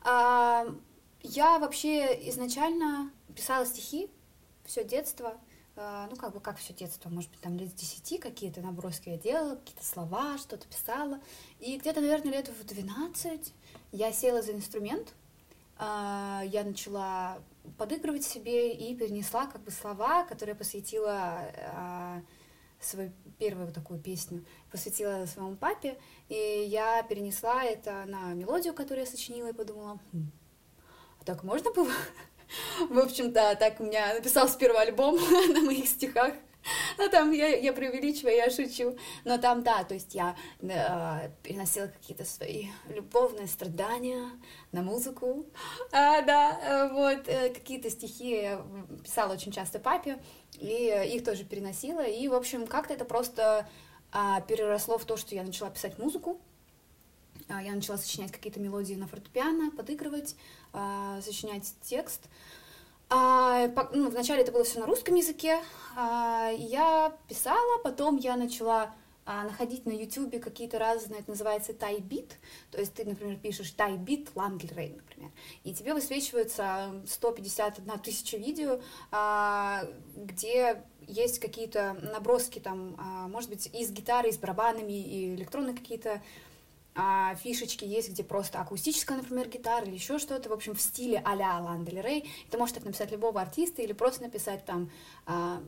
[0.04, 0.66] А,
[1.22, 4.10] я вообще изначально писала стихи
[4.66, 5.38] все детство.
[5.76, 9.10] А, ну, как бы, как все детство, может быть, там лет с десяти какие-то наброски
[9.10, 11.20] я делала, какие-то слова, что-то писала.
[11.60, 13.54] И где-то, наверное, лет в 12
[13.92, 15.14] я села за инструмент,
[15.78, 17.40] а, я начала
[17.78, 21.40] подыгрывать себе и перенесла как бы слова, которые посвятила
[21.74, 22.22] а,
[22.80, 25.98] свою первую такую песню, посвятила своему папе,
[26.30, 30.32] и я перенесла это на мелодию, которую я сочинила, и подумала, хм,
[31.20, 31.92] а так можно было?
[32.89, 35.16] В общем-то, так у меня написался первый альбом
[35.54, 36.34] на моих стихах.
[36.98, 38.98] Ну, там я, я преувеличиваю, я шучу.
[39.26, 44.30] Но там, да, то есть я э, переносила какие-то свои любовные страдания
[44.72, 45.46] на музыку.
[45.92, 48.66] А, да, э, вот, э, какие-то стихи я
[49.04, 50.20] писала очень часто папе,
[50.58, 52.06] и их тоже переносила.
[52.06, 53.68] И, в общем, как-то это просто
[54.13, 56.39] э, переросло в то, что я начала писать музыку.
[57.50, 60.36] Э, я начала сочинять какие-то мелодии на фортепиано, подыгрывать,
[60.74, 62.28] э, сочинять текст.
[63.10, 65.60] А, по, ну, вначале это было все на русском языке.
[65.96, 68.94] А, я писала, потом я начала
[69.26, 72.40] а, находить на YouTube какие-то разные, это называется тайбит,
[72.72, 75.32] то есть ты, например, пишешь тайбит Ланглерей, например,
[75.64, 78.82] и тебе высвечивается 151 тысяча видео,
[79.12, 85.76] а, где есть какие-то наброски там, а, может быть, из гитары, из барабанами, и электронные
[85.76, 86.22] какие-то
[86.96, 91.22] а фишечки есть, где просто акустическая, например, гитара или еще что-то, в общем, в стиле
[91.26, 92.30] а-ля Лан Дель Рей.
[92.50, 94.92] Ты можешь так написать любого артиста или просто написать там
[95.26, 95.62] а,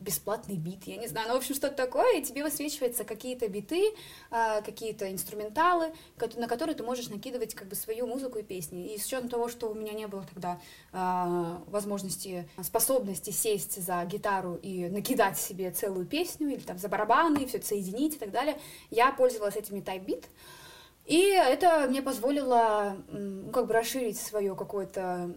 [0.00, 3.94] бесплатный бит, я не знаю, ну, в общем, что-то такое, и тебе высвечиваются какие-то биты,
[4.30, 5.92] а, какие-то инструменталы,
[6.36, 8.94] на которые ты можешь накидывать как бы свою музыку и песни.
[8.94, 10.60] И с учетом того, что у меня не было тогда
[10.92, 17.46] а, возможности, способности сесть за гитару и накидать себе целую песню, или там за барабаны,
[17.46, 18.58] все это соединить и так далее,
[18.90, 20.24] я пользовалась этими type-beat,
[21.10, 25.28] и это мне позволило ну, как бы расширить свое какое-то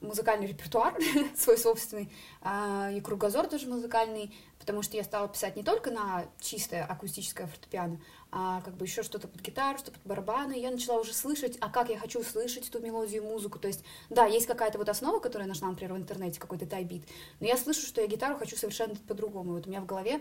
[0.00, 0.98] музыкальный репертуар,
[1.36, 2.10] свой собственный,
[2.42, 7.46] а, и кругозор тоже музыкальный, потому что я стала писать не только на чистое акустическое
[7.46, 8.00] фортепиано,
[8.32, 10.58] а как бы еще что-то под гитару, что-то под барабаны.
[10.58, 13.60] Я начала уже слышать, а как я хочу слышать эту мелодию, музыку.
[13.60, 17.04] То есть, да, есть какая-то вот основа, которая нашла, например, в интернете, какой-то тайбит,
[17.38, 19.52] но я слышу, что я гитару хочу совершенно по-другому.
[19.52, 20.20] Вот у меня в голове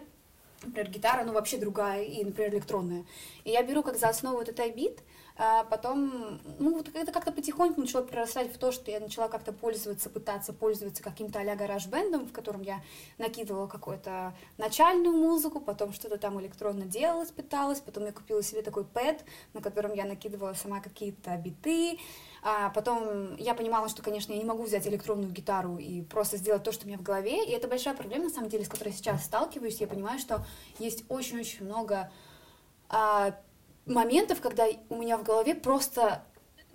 [0.64, 3.06] например, гитара, ну, вообще другая, и, например, электронная.
[3.44, 5.00] И я беру как за основу этот iBeat,
[5.42, 9.54] а потом, ну, вот это как-то потихоньку начало перерастать в то, что я начала как-то
[9.54, 12.84] пользоваться, пытаться пользоваться каким-то а-ля гараж-бендом, в котором я
[13.18, 18.84] накидывала какую-то начальную музыку, потом что-то там электронно делалось, пыталась, потом я купила себе такой
[18.84, 22.00] пэд, на котором я накидывала сама какие-то биты,
[22.42, 26.64] а потом я понимала, что, конечно, я не могу взять электронную гитару и просто сделать
[26.64, 28.94] то, что у меня в голове, и это большая проблема, на самом деле, с которой
[28.94, 30.46] сейчас сталкиваюсь, я понимаю, что
[30.78, 32.12] есть очень-очень много
[32.88, 33.36] а,
[33.86, 36.24] моментов, когда у меня в голове просто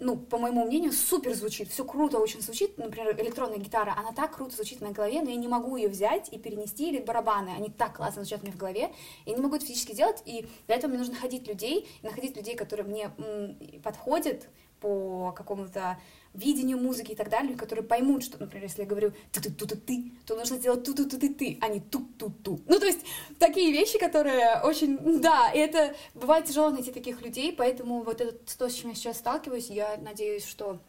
[0.01, 4.35] ну, по моему мнению, супер звучит, все круто очень звучит, например, электронная гитара, она так
[4.35, 7.71] круто звучит на голове, но я не могу ее взять и перенести, или барабаны, они
[7.71, 8.93] так классно звучат у меня в голове,
[9.25, 12.57] я не могу это физически делать, и для этого мне нужно ходить людей, находить людей,
[12.57, 13.13] которые мне
[13.83, 14.49] подходят
[14.85, 15.99] по какому-то
[16.35, 19.67] видению музыки и так далее, которые поймут, что, например, если я говорю ту ту ту
[19.67, 22.61] ту ты то нужно сделать ту ту ту ты ты а не ту-ту-ту.
[22.67, 23.01] Ну, то есть,
[23.39, 25.21] такие вещи, которые очень...
[25.23, 28.95] Да, и это бывает тяжело найти таких людей, поэтому вот это то, с чем я
[28.95, 30.81] сейчас сталкиваюсь, я надеюсь, что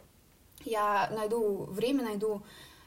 [0.65, 2.41] я найду время, найду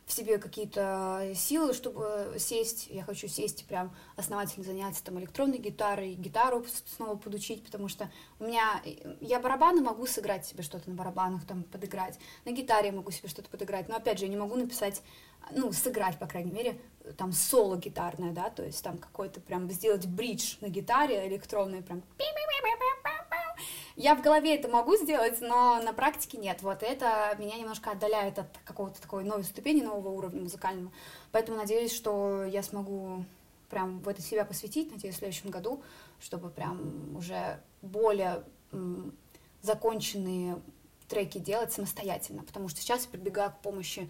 [0.08, 2.86] в себе какие-то силы, чтобы сесть.
[2.88, 6.64] Я хочу сесть прям основательно заняться там электронной гитарой, гитару
[6.96, 8.82] снова подучить, потому что у меня...
[9.20, 12.18] Я барабаны могу сыграть себе что-то на барабанах, там, подыграть.
[12.46, 13.88] На гитаре могу себе что-то подыграть.
[13.88, 15.02] Но, опять же, я не могу написать,
[15.52, 16.80] ну, сыграть, по крайней мере,
[17.18, 22.02] там, соло гитарное, да, то есть там какой-то прям сделать бридж на гитаре электронный, прям
[23.98, 26.62] я в голове это могу сделать, но на практике нет.
[26.62, 30.92] Вот это меня немножко отдаляет от какого-то такой новой ступени, нового уровня музыкального.
[31.32, 33.24] Поэтому надеюсь, что я смогу
[33.68, 35.82] прям в это себя посвятить, надеюсь, в следующем году,
[36.20, 38.44] чтобы прям уже более
[39.62, 40.62] законченные
[41.08, 44.08] треки делать самостоятельно, потому что сейчас я прибегаю к помощи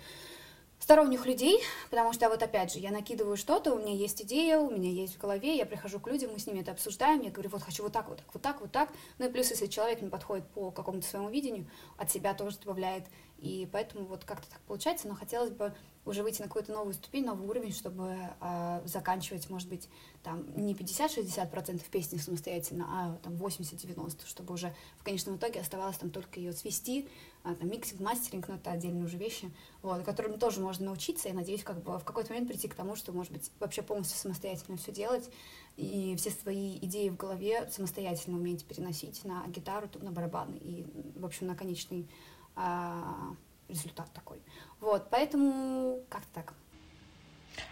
[0.88, 4.70] сторонних людей, потому что вот опять же, я накидываю что-то, у меня есть идея, у
[4.70, 7.50] меня есть в голове, я прихожу к людям, мы с ними это обсуждаем, я говорю,
[7.50, 8.88] вот хочу вот так, вот так, вот так, вот так.
[9.18, 11.66] Ну и плюс, если человек не подходит по какому-то своему видению,
[11.98, 13.04] от себя тоже добавляет.
[13.36, 15.74] И поэтому вот как-то так получается, но хотелось бы
[16.06, 19.90] уже выйти на какую-то новую ступень, новый уровень, чтобы э, заканчивать, может быть,
[20.22, 26.08] там не 50-60% песни самостоятельно, а там 80-90, чтобы уже в конечном итоге оставалось там
[26.10, 27.08] только ее свести,
[27.44, 29.50] а, mixing, mastering, ну это отдельные уже вещи,
[29.82, 32.96] вот, которым тоже можно научиться, и надеюсь, как бы в какой-то момент прийти к тому,
[32.96, 35.30] что, может быть, вообще полностью самостоятельно все делать,
[35.76, 41.24] и все свои идеи в голове самостоятельно уметь переносить на гитару, на барабаны, и, в
[41.24, 42.08] общем, на конечный
[42.56, 43.34] а,
[43.68, 44.40] результат такой.
[44.80, 46.54] Вот, поэтому как-то так.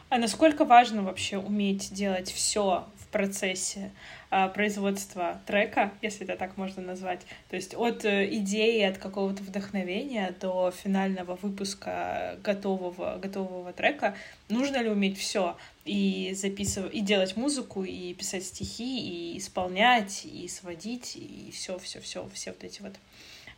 [0.08, 3.90] А насколько важно вообще уметь делать все в процессе
[4.30, 7.20] а, производства трека, если это так можно назвать?
[7.50, 14.16] То есть от э, идеи, от какого-то вдохновения до финального выпуска готового, готового трека
[14.48, 20.46] нужно ли уметь все и записывать, и делать музыку, и писать стихи, и исполнять, и
[20.48, 22.94] сводить, и все, все, все, все вот эти вот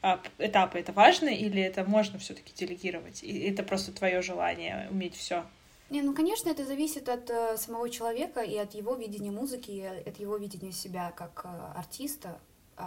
[0.01, 0.79] а, этапы.
[0.79, 3.23] Это важно или это можно все-таки делегировать?
[3.23, 5.45] И это просто твое желание уметь все?
[5.90, 9.81] Не, ну, конечно, это зависит от э, самого человека и от его видения музыки, и
[9.83, 11.48] от его видения себя как э,
[11.79, 12.40] артиста,
[12.77, 12.83] э,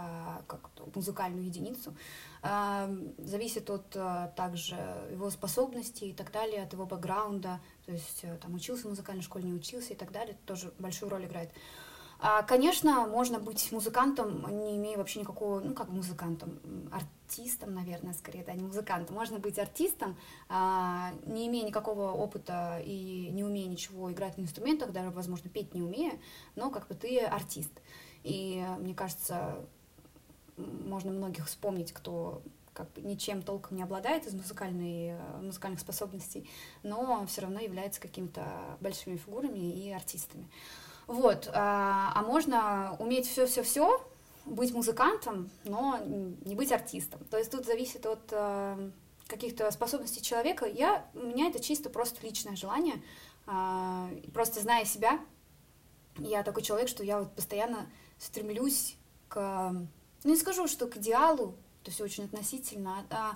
[0.46, 1.96] как музыкальную единицу.
[2.42, 2.86] Э,
[3.18, 4.76] зависит от э, также
[5.10, 9.24] его способностей и так далее, от его бэкграунда, то есть э, там учился в музыкальной
[9.24, 11.50] школе, не учился и так далее, это тоже большую роль играет.
[12.24, 16.60] А, конечно, можно быть музыкантом, не имея вообще никакого, ну как музыкантом,
[16.92, 19.16] артистом, наверное, скорее, да, не музыкантом.
[19.16, 20.16] Можно быть артистом,
[20.48, 25.74] а, не имея никакого опыта и не умея ничего играть на инструментах, даже, возможно, петь
[25.74, 26.12] не умея,
[26.54, 27.72] но как бы ты артист.
[28.22, 29.56] И мне кажется,
[30.56, 32.40] можно многих вспомнить, кто
[32.72, 36.48] как бы ничем толком не обладает из музыкальной, музыкальных способностей,
[36.84, 38.46] но все равно является какими-то
[38.80, 40.48] большими фигурами и артистами.
[41.06, 44.06] Вот, а, а можно уметь все-все-все,
[44.44, 47.24] быть музыкантом, но не быть артистом.
[47.30, 48.90] То есть тут зависит от э,
[49.26, 50.66] каких-то способностей человека.
[50.66, 53.02] Я, у меня это чисто просто личное желание.
[53.46, 55.20] Э, просто зная себя,
[56.18, 57.86] я такой человек, что я вот постоянно
[58.18, 58.96] стремлюсь
[59.28, 59.70] к...
[60.24, 63.32] Ну, не скажу, что к идеалу, это все очень относительно, а,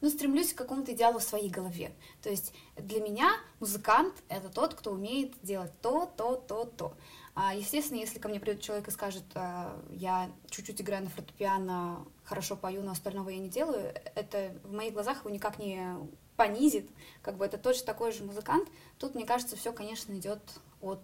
[0.00, 1.92] ну, стремлюсь к какому-то идеалу в своей голове.
[2.22, 3.30] То есть для меня
[3.60, 6.94] музыкант— это тот, кто умеет делать то, то, то, то.
[7.34, 12.06] А, естественно, если ко мне придет человек и скажет, а, я чуть-чуть играю на фортепиано,
[12.24, 15.96] хорошо пою, но остального я не делаю, это в моих глазах его никак не
[16.36, 16.90] понизит,
[17.22, 18.68] как бы это точно такой же музыкант.
[18.98, 20.40] Тут, мне кажется, все, конечно, идет
[20.80, 21.00] от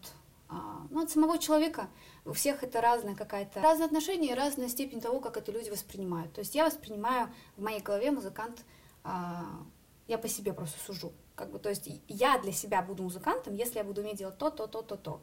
[0.48, 1.88] а, ну, от самого человека.
[2.24, 3.60] У всех это разная какая-то...
[3.60, 6.32] Разные отношения и разная степень того, как это люди воспринимают.
[6.34, 8.62] То есть я воспринимаю в моей голове музыкант
[9.04, 11.12] я по себе просто сужу.
[11.34, 14.50] Как бы, то есть я для себя буду музыкантом, если я буду уметь делать то,
[14.50, 15.20] то, то, то, то.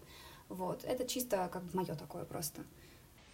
[0.50, 0.84] Вот.
[0.84, 2.64] Это чисто как бы мое такое просто.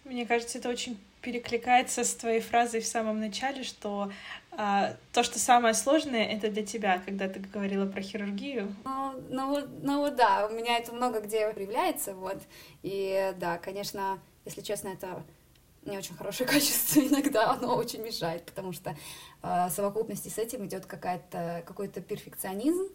[0.04, 4.12] Мне кажется, это очень перекликается с твоей фразой в самом начале, что
[4.52, 8.72] а, то, что самое сложное, это для тебя, когда ты говорила про хирургию.
[8.84, 12.38] Ну, ну, ну да, у меня это много где проявляется, вот.
[12.84, 15.24] И да, конечно, если честно, это
[15.86, 18.96] не очень хорошее качество иногда, оно очень мешает, потому что э,
[19.42, 22.88] в совокупности с этим идет какая-то, какой-то перфекционизм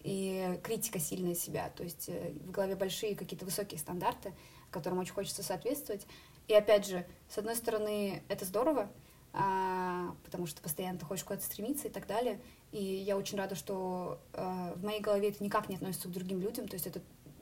[0.00, 4.32] и критика сильная себя, то есть э, в голове большие какие-то высокие стандарты,
[4.70, 6.06] которым очень хочется соответствовать.
[6.48, 8.88] И опять же, с одной стороны, это здорово,
[9.32, 12.40] а, потому что постоянно ты хочешь куда-то стремиться и так далее.
[12.72, 16.40] И я очень рада, что а, в моей голове это никак не относится к другим
[16.40, 17.00] людям, то есть это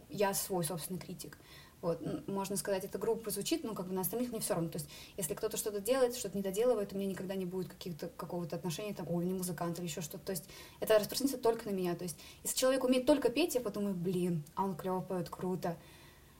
[0.09, 1.39] я свой собственный критик.
[1.85, 4.71] Вот, можно сказать, это грубо прозвучит, но как бы на остальных мне все равно.
[4.71, 8.09] То есть, если кто-то что-то делает, что-то не доделывает, у меня никогда не будет каких-то
[8.17, 10.25] какого-то отношения, там, ой, не музыкант или еще что-то.
[10.25, 10.45] То есть,
[10.81, 11.95] это распространится только на меня.
[11.95, 15.77] То есть, если человек умеет только петь, я подумаю, блин, а он клево поет, круто.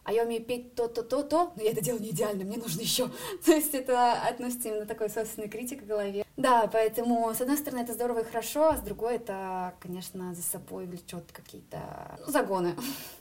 [0.03, 3.11] А я умею петь то-то, то-то, но я это делаю не идеально, мне нужно еще.
[3.45, 6.25] То есть это относится именно такой собственной критик в голове.
[6.39, 10.43] Да, поэтому, с одной стороны, это здорово и хорошо, а с другой, это, конечно, за
[10.43, 12.77] собой влечет какие-то загоны.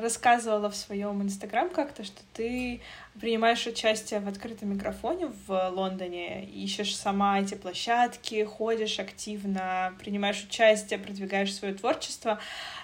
[0.05, 2.79] рассказывала в своем инстаграм как-то, что ты
[3.19, 10.99] принимаешь участие в открытом микрофоне в Лондоне, ищешь сама эти площадки, ходишь активно, принимаешь участие,
[10.99, 12.39] продвигаешь свое творчество.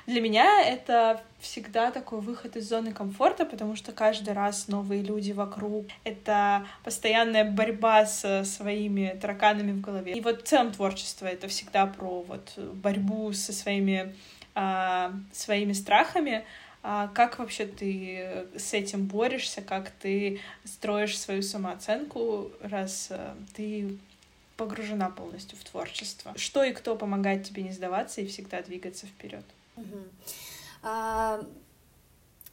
[0.08, 5.32] Для меня это всегда такой выход из зоны комфорта, потому что каждый раз новые люди
[5.32, 5.86] вокруг.
[6.04, 10.14] Это постоянная борьба со своими тараканами в голове.
[10.14, 14.16] И вот в целом творчество— это всегда про вот борьбу со своими,
[14.56, 16.46] а, своими страхами,
[16.82, 24.00] как вообще ты с этим борешься, как ты строишь свою самооценку, раз э, ты
[24.58, 26.34] погружена полностью в творчество?
[26.36, 29.44] Что и кто помогает тебе не сдаваться и всегда двигаться вперед?
[29.76, 30.00] Угу.
[30.84, 31.44] А,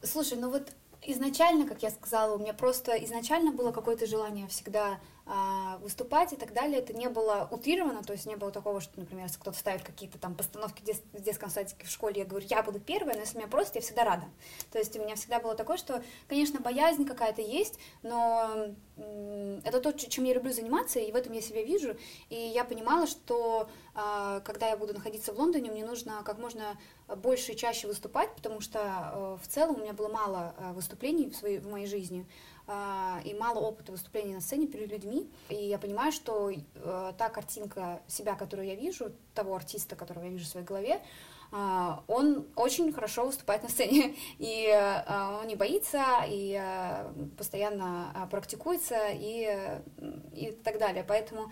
[0.03, 0.71] слушай, ну вот
[1.03, 4.99] изначально, как я сказала, у меня просто изначально было какое-то желание всегда а,
[5.81, 9.25] выступать и так далее, это не было утрировано, то есть не было такого, что, например,
[9.25, 12.47] если кто-то ставит какие-то там постановки в, дет- в детском садике в школе, я говорю,
[12.49, 14.25] я буду первая, но если меня просто, я всегда рада.
[14.71, 18.73] То есть у меня всегда было такое, что, конечно, боязнь какая-то есть, но
[19.63, 21.95] это то, чем я люблю заниматься, и в этом я себя вижу.
[22.29, 26.77] И я понимала, что а, когда я буду находиться в Лондоне, мне нужно как можно
[27.15, 31.29] больше и чаще выступать, потому что э, в целом у меня было мало э, выступлений
[31.29, 32.27] в, своей, в моей жизни.
[32.71, 35.27] А, и мало опыта выступления на сцене перед людьми.
[35.49, 40.29] И я понимаю, что э, та картинка себя, которую я вижу, того артиста, которого я
[40.29, 41.01] вижу в своей голове,
[41.51, 48.27] а, он очень хорошо выступает на сцене, и а, он не боится, и а, постоянно
[48.29, 49.81] практикуется, и,
[50.33, 51.03] и так далее.
[51.07, 51.51] Поэтому,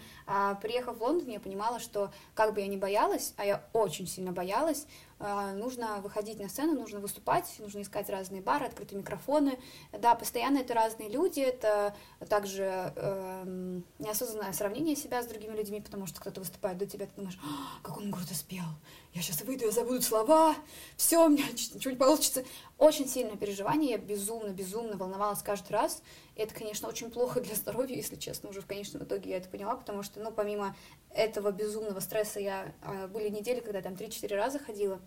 [0.61, 4.31] приехав в Лондон, я понимала, что как бы я ни боялась, а я очень сильно
[4.31, 9.57] боялась, а, нужно выходить на сцену, нужно выступать, нужно искать разные бары, открытые микрофоны.
[9.91, 11.95] Да, постоянно это разные люди, это
[12.29, 17.13] также э, неосознанное сравнение себя с другими людьми, потому что кто-то выступает до тебя, ты
[17.15, 18.65] думаешь, «А, как он круто спел,
[19.13, 20.55] я сейчас выйду, я забуду слова,
[20.95, 22.43] все, у меня не получится.
[22.77, 26.03] Очень сильное переживание, я безумно, безумно волновалась каждый раз.
[26.35, 29.75] Это, конечно, очень плохо для здоровья, если честно, уже в конечном итоге я это поняла,
[29.75, 30.75] потому что, ну, помимо
[31.09, 35.01] этого безумного стресса, я а, были недели, когда я там 3-4 раза ходила,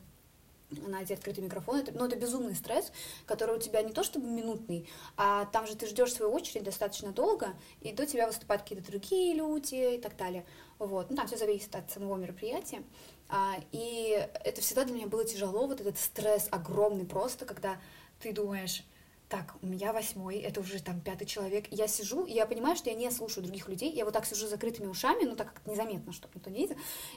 [0.71, 1.81] на эти открытые микрофоны.
[1.81, 2.93] Это, ну, это безумный стресс,
[3.27, 7.13] который у тебя не то чтобы минутный, а там же ты ждешь свою очередь достаточно
[7.13, 10.45] долго, и до тебя выступают какие-то другие люди и так далее.
[10.79, 11.11] Вот.
[11.11, 12.83] Ну, там все зависит от самого мероприятия.
[13.31, 17.79] А, и это всегда для меня было тяжело, вот этот стресс огромный просто, когда
[18.21, 18.85] ты думаешь,
[19.31, 21.67] так, у меня восьмой, это уже там пятый человек.
[21.71, 23.93] Я сижу, и я понимаю, что я не слушаю других людей.
[23.93, 26.77] Я вот так сижу с закрытыми ушами, ну так как незаметно, чтобы никто не видел,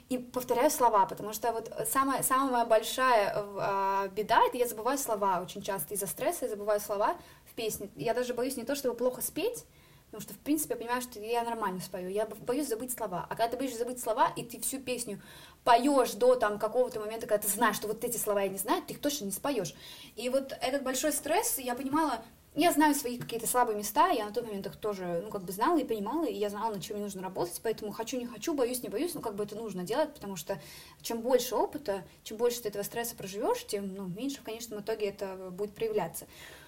[0.10, 5.42] и повторяю слова, потому что вот самая, самая большая э, беда, это я забываю слова
[5.42, 7.90] очень часто из-за стресса, я забываю слова в песне.
[7.96, 9.66] Я даже боюсь не то, чтобы плохо спеть,
[10.06, 13.26] потому что, в принципе, я понимаю, что я нормально спою, я боюсь забыть слова.
[13.28, 15.20] А когда ты боишься забыть слова, и ты всю песню
[15.64, 18.82] поешь до там какого-то момента, когда ты знаешь, что вот эти слова я не знаю,
[18.86, 19.74] ты их точно не споешь.
[20.16, 22.24] И вот этот большой стресс, я понимала,
[22.56, 25.52] я знаю свои какие-то слабые места, я на тот момент их тоже, ну, как бы
[25.52, 28.54] знала и понимала, и я знала, над чем мне нужно работать, поэтому хочу, не хочу,
[28.54, 30.60] боюсь, не боюсь, ну, как бы это нужно делать, потому что
[31.02, 35.08] чем больше опыта, чем больше ты этого стресса проживешь, тем, ну, меньше в конечном итоге
[35.08, 36.28] это будет проявляться.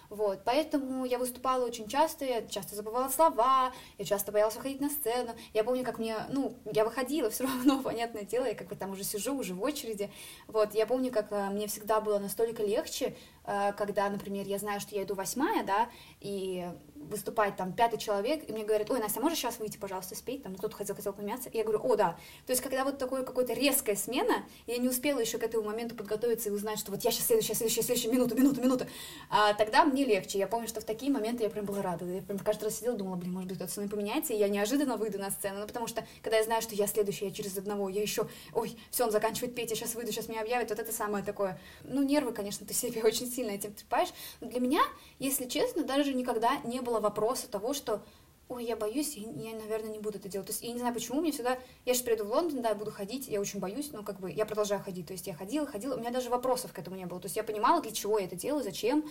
[0.10, 4.90] Вот, поэтому я выступала очень часто, я часто забывала слова, я часто боялась выходить на
[4.90, 5.34] сцену.
[5.54, 8.92] Я помню, как мне, ну, я выходила все равно, понятное дело, я как бы там
[8.92, 10.12] уже сижу, уже в очереди.
[10.48, 13.16] Вот, я помню, как э, мне всегда было настолько легче,
[13.46, 15.90] когда, например, я знаю, что я иду восьмая, да,
[16.20, 20.44] и выступает там пятый человек, и мне говорят, ой, Настя, можешь сейчас выйти, пожалуйста, спеть?
[20.44, 21.50] Там кто-то хотел, хотел помяться.
[21.50, 22.18] И я говорю, о, да.
[22.46, 25.96] То есть, когда вот такое какое-то резкая смена, я не успела еще к этому моменту
[25.96, 28.86] подготовиться и узнать, что вот я сейчас следующая, следующая, следующая, минуту, минуту, минуту,
[29.30, 30.40] а, тогда мне легче.
[30.40, 32.06] Я помню, что в такие моменты я прям была рада.
[32.06, 34.48] Я прям каждый раз сидела, думала, блин, может быть, кто-то со мной поменяется, и я
[34.48, 35.60] неожиданно выйду на сцену.
[35.60, 38.78] Ну, потому что, когда я знаю, что я следующая, я через одного, я еще, ой,
[38.90, 41.60] все, он заканчивает петь, я сейчас выйду, сейчас меня объявят, вот это самое такое.
[41.84, 44.10] Ну, нервы, конечно, ты себе очень сильно этим трепаешь.
[44.42, 44.82] Но для меня,
[45.20, 48.02] если честно, даже никогда не было вопроса того, что
[48.48, 50.48] ой, я боюсь, я, я, наверное, не буду это делать.
[50.48, 51.58] То есть я не знаю, почему мне всегда...
[51.86, 54.46] Я же приеду в Лондон, да, буду ходить, я очень боюсь, но как бы я
[54.46, 55.08] продолжаю ходить.
[55.08, 57.20] То есть я ходила, ходила, у меня даже вопросов к этому не было.
[57.20, 59.04] То есть я понимала, для чего я это делаю, зачем,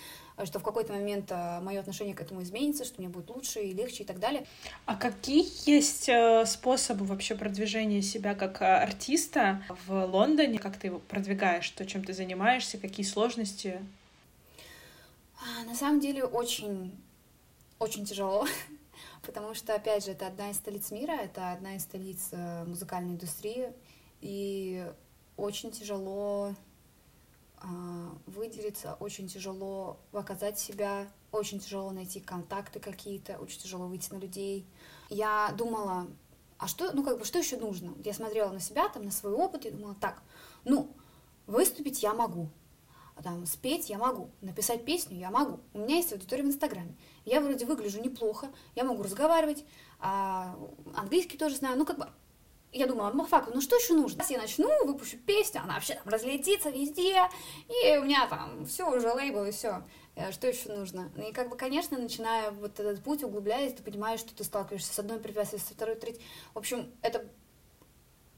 [0.45, 3.72] что в какой-то момент а, мое отношение к этому изменится, что мне будет лучше и
[3.72, 4.47] легче и так далее.
[4.87, 10.59] А какие есть э, способы вообще продвижения себя как э, артиста в Лондоне?
[10.59, 13.81] Как ты его продвигаешь, то, чем ты занимаешься, какие сложности?
[15.45, 16.99] А, на самом деле очень
[17.78, 18.47] очень тяжело,
[19.22, 23.12] потому что, опять же, это одна из столиц мира, это одна из столиц э, музыкальной
[23.12, 23.72] индустрии,
[24.22, 24.90] и
[25.36, 26.55] очень тяжело
[27.61, 27.66] э,
[28.26, 34.66] выделиться, очень тяжело показать себя, очень тяжело найти контакты какие-то, очень тяжело выйти на людей.
[35.11, 36.07] Я думала,
[36.57, 37.92] а что, ну как бы, что еще нужно?
[38.03, 40.22] Я смотрела на себя, там, на свой опыт, и думала, так,
[40.64, 40.90] ну,
[41.47, 42.49] выступить я могу,
[43.23, 45.61] там, спеть я могу, написать песню я могу.
[45.73, 46.97] У меня есть аудитория в Инстаграме.
[47.25, 49.65] Я вроде выгляжу неплохо, я могу разговаривать,
[50.01, 50.57] а
[50.95, 51.79] английский тоже знаю.
[51.79, 52.09] Ну, как бы,
[52.73, 54.23] я думала, ну, факт, ну что еще нужно?
[54.23, 57.23] Если я начну, выпущу песню, она вообще там разлетится везде,
[57.69, 59.85] и у меня там все уже лейбл и все.
[60.17, 61.11] Э, что еще нужно?
[61.17, 64.99] И как бы, конечно, начиная вот этот путь, углубляясь, ты понимаешь, что ты сталкиваешься с
[64.99, 66.25] одной препятствием, со второй, третьей.
[66.53, 67.25] В общем, это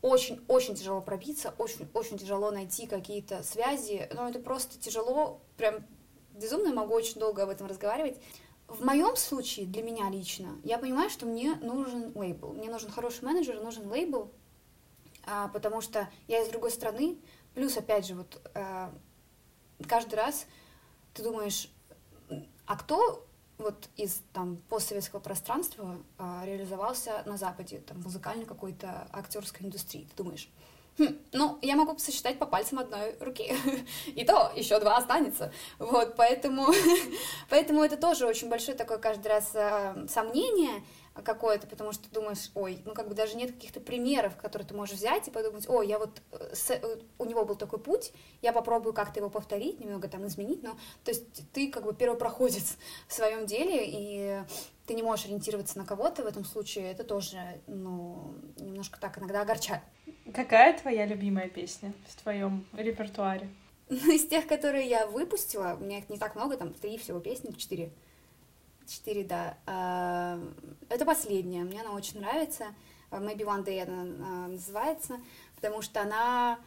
[0.07, 5.84] очень-очень тяжело пробиться, очень-очень тяжело найти какие-то связи, но это просто тяжело, прям
[6.30, 8.16] безумно могу очень долго об этом разговаривать.
[8.68, 13.24] В моем случае, для меня лично, я понимаю, что мне нужен лейбл, мне нужен хороший
[13.24, 14.30] менеджер, нужен лейбл,
[15.24, 17.18] а, потому что я из другой страны,
[17.54, 18.94] плюс, опять же, вот а,
[19.88, 20.46] каждый раз
[21.14, 21.68] ты думаешь,
[22.66, 23.26] а кто
[23.59, 30.07] вот из там постсоветского пространства а, реализовался на Западе, там музыкальной какой-то актерской индустрии.
[30.11, 30.48] Ты думаешь,
[30.98, 33.54] хм, ну, я могу сосчитать по пальцам одной руки,
[34.07, 35.52] и то еще два останется.
[35.78, 36.66] Вот, поэтому,
[37.50, 40.82] поэтому это тоже очень большое такое каждый раз а, сомнение,
[41.24, 44.96] какое-то, потому что думаешь, ой, ну как бы даже нет каких-то примеров, которые ты можешь
[44.96, 48.12] взять и подумать, ой, я вот, э, с, э, у него был такой путь,
[48.42, 52.76] я попробую как-то его повторить, немного там изменить, но, то есть ты как бы первопроходец
[53.08, 54.42] в своем деле, и
[54.86, 59.42] ты не можешь ориентироваться на кого-то в этом случае, это тоже, ну, немножко так иногда
[59.42, 59.82] огорчает.
[60.34, 63.48] Какая твоя любимая песня в твоем репертуаре?
[63.88, 67.20] Ну, из тех, которые я выпустила, у меня их не так много, там три всего
[67.20, 67.92] песни, четыре.
[68.87, 69.59] Четыре, да.
[69.66, 70.39] А,
[70.89, 72.66] это последняя, мне она очень нравится.
[73.11, 75.20] Maybe One Day она а, называется,
[75.57, 76.59] потому что она...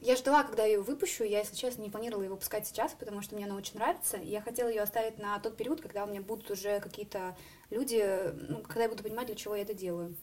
[0.00, 3.20] Я ждала, когда я ее выпущу, я, если честно, не планировала ее выпускать сейчас, потому
[3.20, 6.20] что мне она очень нравится, я хотела ее оставить на тот период, когда у меня
[6.20, 7.36] будут уже какие-то
[7.70, 10.14] люди, ну, когда я буду понимать, для чего я это делаю,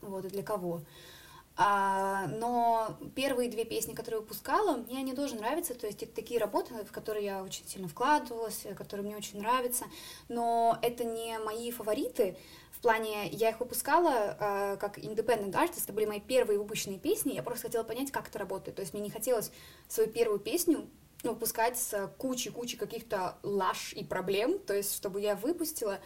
[0.00, 0.80] вот, и для кого.
[1.56, 6.40] А, но первые две песни, которые выпускала, мне они тоже нравятся, то есть это такие
[6.40, 9.84] работы, в которые я очень сильно вкладывалась, которые мне очень нравятся,
[10.28, 12.36] но это не мои фавориты,
[12.72, 17.32] в плане, я их выпускала э, как independent artist, это были мои первые выпущенные песни,
[17.32, 19.52] я просто хотела понять, как это работает, то есть мне не хотелось
[19.86, 20.88] свою первую песню
[21.22, 26.00] выпускать с кучей-кучей каких-то лаж и проблем, то есть чтобы я выпустила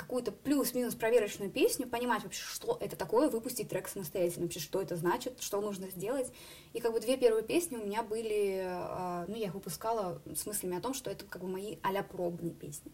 [0.00, 4.96] какую-то плюс-минус проверочную песню, понимать вообще, что это такое, выпустить трек самостоятельно, вообще, что это
[4.96, 6.32] значит, что нужно сделать.
[6.72, 10.46] И как бы две первые песни у меня были, а, ну, я их выпускала с
[10.46, 12.92] мыслями о том, что это как бы мои а пробные песни.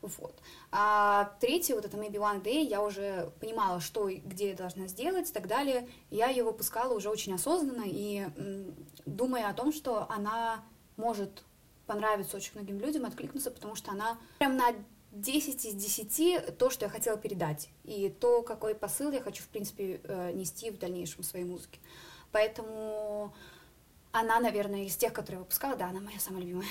[0.00, 0.34] Вот.
[0.70, 4.86] А третья, вот это Maybe One Day, я уже понимала, что и где я должна
[4.86, 5.88] сделать и так далее.
[6.10, 8.26] Я ее выпускала уже очень осознанно и
[9.06, 10.64] думая о том, что она
[10.96, 11.42] может
[11.86, 14.72] понравиться очень многим людям, откликнуться, потому что она прям на
[15.12, 19.48] 10 из 10 то, что я хотела передать, и то, какой посыл я хочу, в
[19.48, 21.78] принципе, э, нести в дальнейшем в своей музыке.
[22.30, 23.32] Поэтому
[24.12, 26.66] она, наверное, из тех, которые я выпускала, да, она моя самая любимая.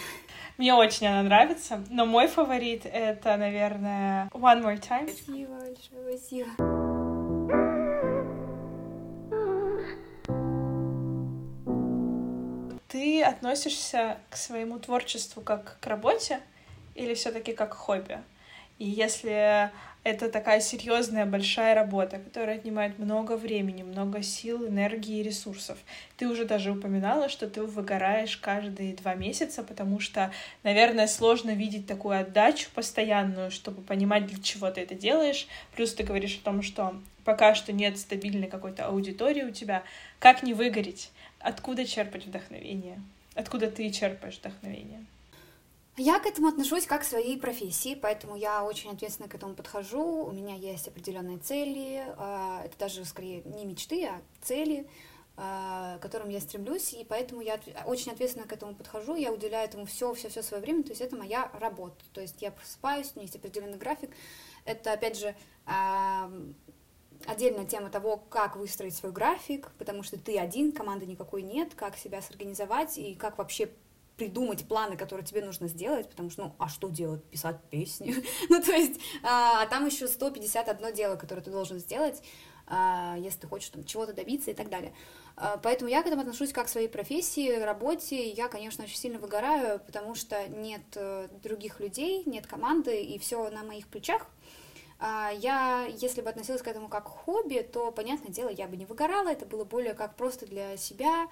[0.58, 5.10] Мне очень она нравится, но мой фаворит— это, наверное, One More Time.
[5.10, 6.50] Спасибо большое, спасибо.
[12.88, 16.40] Ты относишься к своему творчеству как к работе,
[16.98, 18.20] или все-таки как хобби.
[18.80, 19.72] И если
[20.04, 25.78] это такая серьезная большая работа, которая отнимает много времени, много сил, энергии и ресурсов.
[26.16, 30.32] Ты уже даже упоминала, что ты выгораешь каждые два месяца, потому что,
[30.64, 35.48] наверное, сложно видеть такую отдачу постоянную, чтобы понимать, для чего ты это делаешь.
[35.76, 36.96] Плюс ты говоришь о том, что
[37.26, 39.84] пока что нет стабильной какой-то аудитории у тебя.
[40.20, 41.12] Как не выгореть?
[41.40, 43.02] Откуда черпать вдохновение?
[43.36, 45.04] Откуда ты черпаешь вдохновение?
[46.00, 50.26] Я к этому отношусь как к своей профессии, поэтому я очень ответственно к этому подхожу.
[50.26, 54.88] У меня есть определенные цели, а, это даже скорее не мечты, а цели,
[55.38, 59.68] а, к которым я стремлюсь, и поэтому я очень ответственно к этому подхожу, я уделяю
[59.68, 63.08] этому все, все, все свое время, то есть это моя работа, то есть я просыпаюсь,
[63.16, 64.12] у меня есть определенный график,
[64.66, 65.36] это опять же
[65.66, 66.32] а,
[67.26, 71.98] отдельная тема того, как выстроить свой график, потому что ты один, команды никакой нет, как
[71.98, 73.72] себя сорганизовать и как вообще
[74.18, 77.24] придумать планы, которые тебе нужно сделать, потому что, ну, а что делать?
[77.26, 78.16] Писать песни?
[78.50, 82.22] ну, то есть, а, там еще 151 дело, которое ты должен сделать,
[82.66, 84.94] а, если ты хочешь там чего-то добиться и так далее.
[85.38, 88.30] А, поэтому я к этому отношусь как к своей профессии, работе.
[88.32, 93.50] Я, конечно, очень сильно выгораю, потому что нет э, других людей, нет команды, и все
[93.52, 94.28] на моих плечах.
[95.00, 98.76] А, я, если бы относилась к этому как к хобби, то, понятное дело, я бы
[98.76, 101.28] не выгорала, это было более как просто для себя,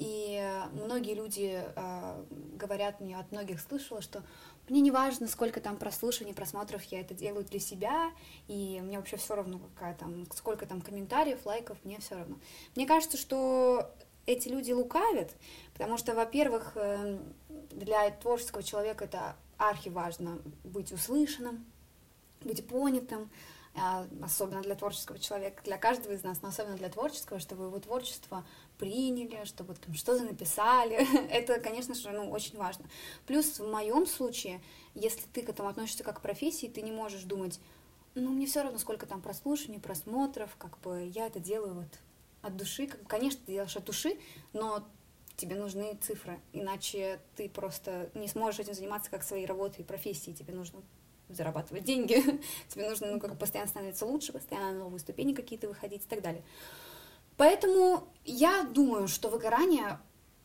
[0.00, 0.42] и
[0.72, 2.24] многие люди э,
[2.56, 4.22] говорят мне, от многих слышала, что
[4.66, 8.10] мне не важно, сколько там прослушиваний, просмотров, я это делаю для себя,
[8.48, 12.38] и мне вообще все равно, какая там, сколько там комментариев, лайков, мне все равно.
[12.76, 13.90] Мне кажется, что
[14.24, 15.32] эти люди лукавят,
[15.74, 17.18] потому что, во-первых, э,
[17.70, 21.66] для творческого человека это архи важно быть услышанным,
[22.40, 23.30] быть понятым,
[24.20, 28.44] особенно для творческого человека, для каждого из нас, но особенно для творческого, чтобы его творчество
[28.78, 30.96] приняли, чтобы там что-то написали.
[31.30, 32.84] Это, конечно же, ну, очень важно.
[33.26, 34.60] Плюс в моем случае,
[34.94, 37.60] если ты к этому относишься как к профессии, ты не можешь думать,
[38.14, 41.98] ну, мне все равно, сколько там прослушаний, просмотров, как бы я это делаю вот
[42.42, 42.88] от души.
[42.88, 44.18] Как, конечно, ты делаешь от души,
[44.52, 44.84] но
[45.36, 50.36] тебе нужны цифры, иначе ты просто не сможешь этим заниматься как своей работой и профессией,
[50.36, 50.82] тебе нужно
[51.34, 56.04] зарабатывать деньги, тебе нужно ну, как постоянно становиться лучше, постоянно на новые ступени какие-то выходить
[56.04, 56.42] и так далее.
[57.36, 59.98] Поэтому я думаю, что выгорание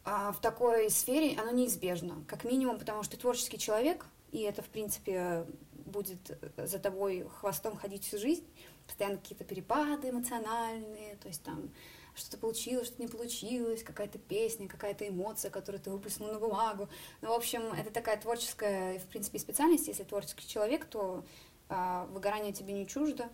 [0.03, 4.61] а, в такой сфере, оно неизбежно, как минимум, потому что ты творческий человек, и это,
[4.61, 5.45] в принципе,
[5.86, 8.45] будет за тобой хвостом ходить всю жизнь,
[8.86, 11.69] постоянно какие-то перепады эмоциональные, то есть там
[12.16, 16.89] что-то получилось, что-то не получилось, какая-то песня, какая-то эмоция, которую ты выплеснул на бумагу.
[17.22, 19.88] Ну, в общем, это такая творческая, в принципе, специальность.
[19.88, 21.24] Если творческий человек, то
[21.70, 23.30] а, выгорание тебе не чуждо,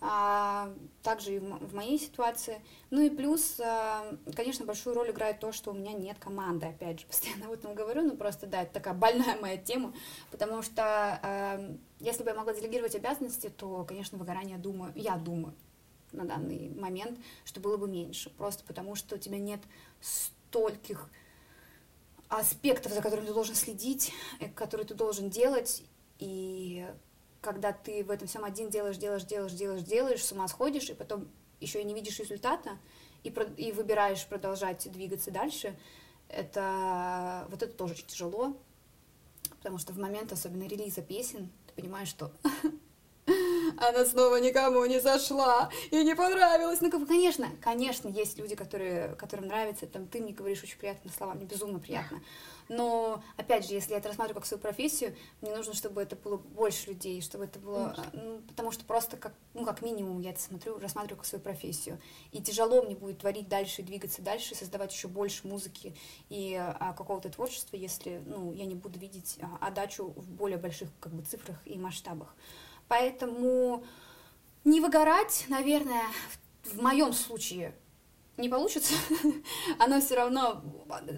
[0.00, 2.60] а, также и в моей ситуации.
[2.90, 7.00] Ну и плюс, а, конечно, большую роль играет то, что у меня нет команды, опять
[7.00, 9.94] же, постоянно об этом говорю, ну просто, да, это такая больная моя тема,
[10.30, 10.82] потому что
[11.22, 15.54] а, если бы я могла делегировать обязанности, то, конечно, выгорание, думаю, я думаю
[16.12, 19.60] на данный момент, что было бы меньше, просто потому что у тебя нет
[20.00, 21.10] стольких
[22.28, 25.82] аспектов, за которыми ты должен следить, э, которые ты должен делать,
[26.18, 26.86] и
[27.40, 30.94] когда ты в этом всем один делаешь, делаешь, делаешь, делаешь, делаешь, с ума сходишь, и
[30.94, 31.28] потом
[31.60, 32.78] еще и не видишь результата,
[33.22, 35.78] и, про, и выбираешь продолжать двигаться дальше,
[36.28, 38.56] это вот это тоже очень тяжело,
[39.58, 42.32] потому что в момент особенно релиза песен ты понимаешь, что
[43.76, 46.80] она снова никому не зашла и не понравилась.
[46.80, 51.34] Ну, конечно, конечно, есть люди, которые, которым нравится, там, ты мне говоришь очень приятные слова,
[51.34, 52.20] мне безумно приятно.
[52.68, 56.36] Но, опять же, если я это рассматриваю как свою профессию, мне нужно, чтобы это было
[56.36, 57.94] больше людей, чтобы это было...
[58.12, 62.00] Ну, потому что просто, как, ну, как минимум, я это смотрю, рассматриваю как свою профессию.
[62.32, 65.94] И тяжело мне будет творить дальше, двигаться дальше, создавать еще больше музыки
[66.28, 70.88] и а, какого-то творчества, если, ну, я не буду видеть а, отдачу в более больших,
[70.98, 72.34] как бы, цифрах и масштабах.
[72.88, 73.84] Поэтому
[74.64, 76.04] не выгорать, наверное,
[76.64, 77.74] в моем случае
[78.36, 78.94] не получится.
[79.78, 80.62] Оно все равно,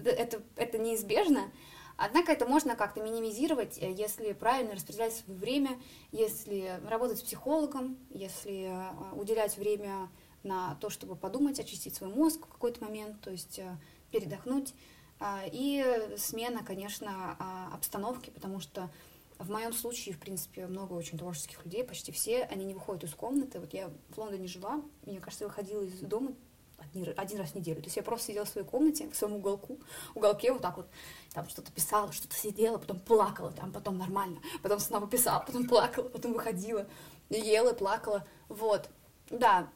[0.05, 1.51] это, это неизбежно.
[1.97, 5.79] Однако это можно как-то минимизировать, э, если правильно распределять свое время,
[6.13, 10.09] если работать с психологом, если э, уделять время
[10.43, 13.75] на то, чтобы подумать, очистить свой мозг в какой-то момент, то есть э,
[14.11, 14.73] передохнуть.
[15.19, 18.89] А, и смена, конечно, а, обстановки, потому что
[19.39, 23.13] в моем случае, в принципе, много очень творческих людей, почти все, они не выходят из
[23.15, 23.59] комнаты.
[23.59, 26.33] Вот я в Лондоне жила, мне кажется, выходила из дома
[26.77, 27.77] один, один раз в неделю.
[27.77, 29.79] То есть я просто сидела в своей комнате, в своем уголку,
[30.13, 30.87] уголке вот так вот,
[31.33, 36.09] там что-то писала, что-то сидела, потом плакала, там потом нормально, потом снова писала, потом плакала,
[36.09, 36.85] потом выходила,
[37.29, 38.89] ела, плакала, вот,
[39.29, 39.69] да.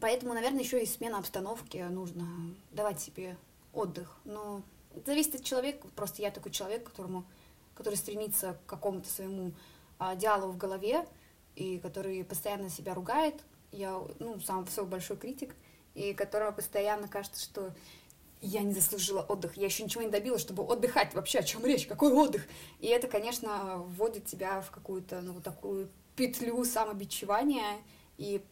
[0.00, 2.26] Поэтому, наверное, еще и смена обстановки нужно
[2.70, 3.36] давать себе
[3.72, 4.16] отдых.
[4.24, 4.62] Но
[5.06, 5.88] зависит от человека.
[5.96, 7.24] Просто я такой человек, которому
[7.82, 9.52] который стремится к какому-то своему
[9.98, 11.04] а, диалогу в голове
[11.56, 13.34] и который постоянно себя ругает.
[13.72, 15.56] Я, ну, сам свой большой критик,
[15.94, 17.74] и которого постоянно кажется, что
[18.40, 21.12] я не заслужила отдых, я еще ничего не добилась, чтобы отдыхать.
[21.12, 21.88] Вообще, о чем речь?
[21.88, 22.46] Какой отдых?
[22.78, 27.78] И это, конечно, вводит тебя в какую-то, ну, такую петлю самобичевания
[28.16, 28.44] и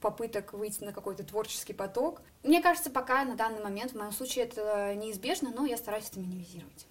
[0.00, 2.22] попыток выйти на какой-то творческий поток.
[2.42, 6.20] Мне кажется, пока на данный момент, в моем случае, это неизбежно, но я стараюсь это
[6.20, 6.87] минимизировать.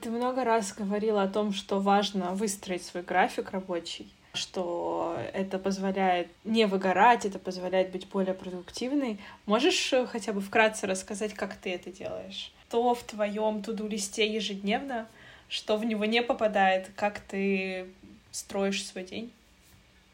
[0.00, 6.28] Ты много раз говорила о том, что важно выстроить свой график рабочий, что это позволяет
[6.44, 9.18] не выгорать, это позволяет быть более продуктивной.
[9.46, 12.52] Можешь э, хотя бы вкратце рассказать, как ты это делаешь?
[12.68, 15.06] Что в твоем туду-листе ежедневно,
[15.48, 17.88] что в него не попадает, как ты
[18.32, 19.32] строишь свой день?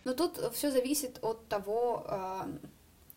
[0.05, 2.49] Ну, тут все зависит от того, а,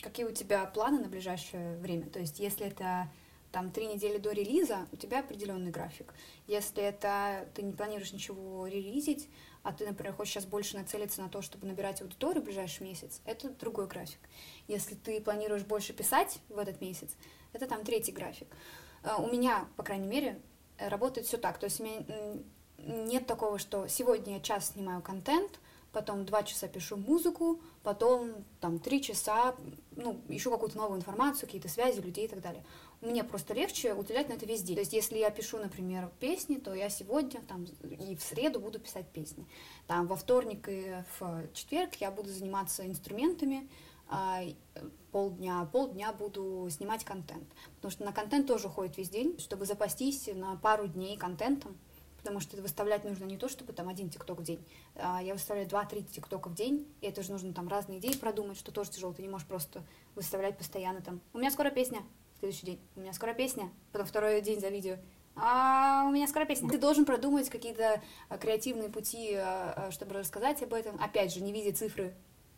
[0.01, 2.05] какие у тебя планы на ближайшее время.
[2.05, 3.09] То есть, если это
[3.53, 6.15] там три недели до релиза, у тебя определенный график.
[6.47, 9.29] Если это ты не планируешь ничего релизить,
[9.61, 13.21] а ты, например, хочешь сейчас больше нацелиться на то, чтобы набирать аудиторию в ближайший месяц,
[13.25, 14.19] это другой график.
[14.67, 17.11] Если ты планируешь больше писать в этот месяц,
[17.53, 18.47] это там третий график.
[19.03, 20.41] А, у меня, по крайней мере,
[20.79, 21.59] работает все так.
[21.59, 22.03] То есть у меня
[22.79, 25.59] нет такого, что сегодня я час снимаю контент,
[25.91, 29.55] потом два часа пишу музыку, потом там три часа,
[29.95, 32.63] ну, ищу какую-то новую информацию, какие-то связи людей и так далее
[33.03, 34.75] мне просто легче уделять на это весь день.
[34.75, 38.79] То есть, если я пишу, например, песни, то я сегодня там и в среду буду
[38.79, 39.45] писать песни.
[39.87, 43.69] Там во вторник и в четверг я буду заниматься инструментами,
[44.07, 44.43] а
[45.11, 47.47] полдня, полдня буду снимать контент.
[47.75, 51.77] Потому что на контент тоже уходит весь день, чтобы запастись на пару дней контентом.
[52.17, 54.65] Потому что выставлять нужно не то, чтобы там один тикток в день.
[54.95, 58.57] А я выставляю два-три тиктока в день, и это же нужно там разные идеи продумать,
[58.57, 59.11] что тоже тяжело.
[59.11, 59.83] Ты не можешь просто
[60.15, 61.19] выставлять постоянно там.
[61.33, 62.01] У меня скоро песня,
[62.43, 64.97] следующий день, у меня скоро песня, потом второй день за видео,
[65.33, 66.69] а у меня скоро песня.
[66.69, 71.01] Ты должен продумать какие-то а, креативные пути, а, а, чтобы рассказать об этом.
[71.01, 72.13] Опять же, не видя цифры,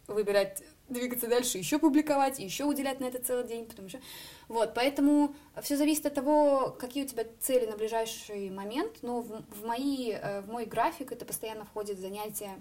[0.08, 4.00] выбирать, двигаться дальше, еще публиковать, еще уделять на это целый день, потому что...
[4.48, 9.44] Вот, поэтому все зависит от того, какие у тебя цели на ближайший момент, но в,
[9.52, 12.60] в, мои, э, в мой график это постоянно входит занятия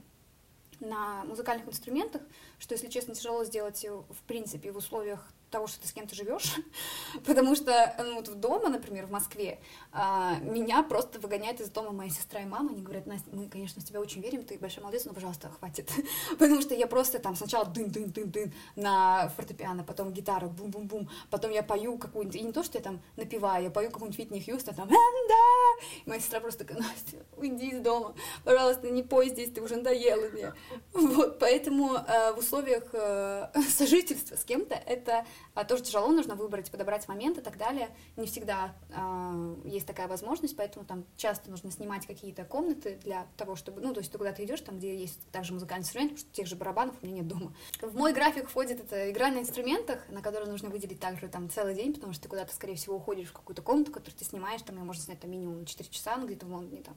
[0.81, 2.21] на музыкальных инструментах,
[2.59, 6.57] что, если честно, тяжело сделать в принципе в условиях того, что ты с кем-то живешь,
[7.27, 9.61] потому что ну, вот дома, например, в Москве,
[9.93, 13.81] а, меня просто выгоняет из дома моя сестра и мама, они говорят, Настя, мы, конечно,
[13.81, 15.93] в тебя очень верим, ты большой молодец, но, пожалуйста, хватит,
[16.41, 21.99] потому что я просто там сначала дын-дын-дын-дын на фортепиано, потом гитара, бум-бум-бум, потом я пою
[21.99, 25.85] какую-нибудь, и не то, что я там напеваю, я пою какую-нибудь Фитни Хьюстон, там, да,
[26.07, 30.29] моя сестра просто такая, Настя, уйди из дома, пожалуйста, не пой здесь, ты уже надоела
[30.31, 30.53] мне,
[30.93, 35.25] вот, поэтому э, в условиях э, сожительства с кем-то это
[35.55, 40.09] э, тоже тяжело, нужно выбрать, подобрать момент и так далее, не всегда э, есть такая
[40.09, 44.19] возможность, поэтому там часто нужно снимать какие-то комнаты для того, чтобы, ну, то есть ты
[44.19, 47.17] куда-то идешь, там, где есть также музыкальный инструмент, потому что тех же барабанов у меня
[47.17, 47.55] нет дома.
[47.81, 51.75] В мой график входит это игра на инструментах, на которые нужно выделить также там целый
[51.75, 54.77] день, потому что ты куда-то, скорее всего, уходишь в какую-то комнату, которую ты снимаешь, там
[54.77, 56.97] ее можно снять там минимум 4 часа, ну, где-то в Лондоне там,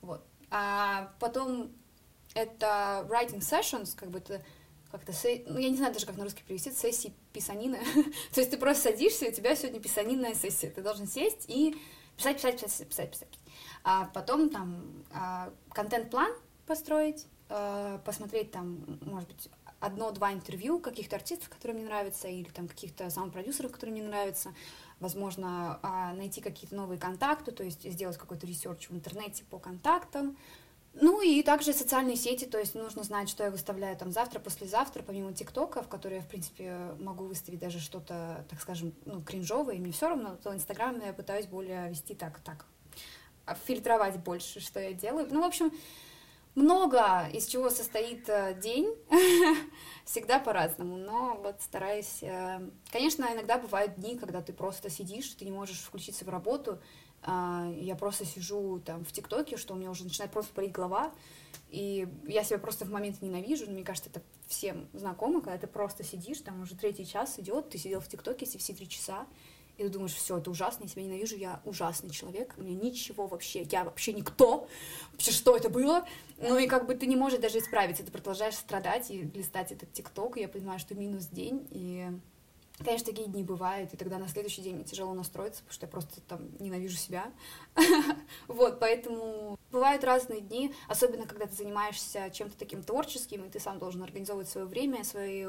[0.00, 0.24] вот.
[0.50, 1.72] А потом
[2.34, 4.42] это writing sessions, как бы это
[4.92, 5.12] как-то,
[5.46, 7.78] ну, я не знаю даже, как на русский перевести, сессии писанины.
[8.32, 10.70] То есть ты просто садишься, и у тебя сегодня писанинная сессия.
[10.70, 11.74] Ты должен сесть и
[12.16, 13.38] писать, писать, писать, писать, писать.
[13.84, 16.30] А потом там а, контент-план
[16.66, 19.48] построить, а, посмотреть там, может быть,
[19.80, 24.54] одно-два интервью каких-то артистов, которые мне нравятся, или там каких-то саунд-продюсеров, которые мне нравятся,
[25.00, 30.36] возможно, а, найти какие-то новые контакты, то есть сделать какой-то research в интернете по контактам,
[30.94, 35.02] ну и также социальные сети, то есть нужно знать, что я выставляю там завтра, послезавтра,
[35.02, 39.76] помимо ТикТока, в который я, в принципе, могу выставить даже что-то, так скажем, ну, кринжовое,
[39.76, 42.66] и мне все равно, то Инстаграм я пытаюсь более вести так, так,
[43.64, 45.28] фильтровать больше, что я делаю.
[45.30, 45.72] Ну, в общем,
[46.54, 48.94] много из чего состоит э, день,
[50.04, 52.22] всегда по-разному, но вот стараюсь...
[52.22, 56.72] Э, конечно, иногда бывают дни, когда ты просто сидишь, ты не можешь включиться в работу,
[56.72, 56.78] а,
[57.24, 61.12] я просто сижу там в ТикТоке, что у меня уже начинает просто болеть голова,
[61.70, 66.04] и я себя просто в момент ненавижу, мне кажется, это всем знакомо, когда ты просто
[66.04, 69.26] сидишь, там уже третий час идет, ты сидел в ТикТоке все три часа,
[69.78, 73.26] и ты думаешь, все, это ужасно, я себя ненавижу, я ужасный человек, у меня ничего
[73.26, 74.68] вообще, я вообще никто,
[75.12, 76.06] вообще что это было?
[76.38, 79.92] Ну и как бы ты не можешь даже исправиться, ты продолжаешь страдать и листать этот
[79.92, 82.08] ТикТок, и я понимаю, что минус день, и
[82.78, 85.90] Конечно, такие дни бывают, и тогда на следующий день мне тяжело настроиться, потому что я
[85.90, 87.30] просто там ненавижу себя.
[88.48, 93.78] Вот, поэтому бывают разные дни, особенно когда ты занимаешься чем-то таким творческим, и ты сам
[93.78, 95.46] должен организовывать свое время, свои,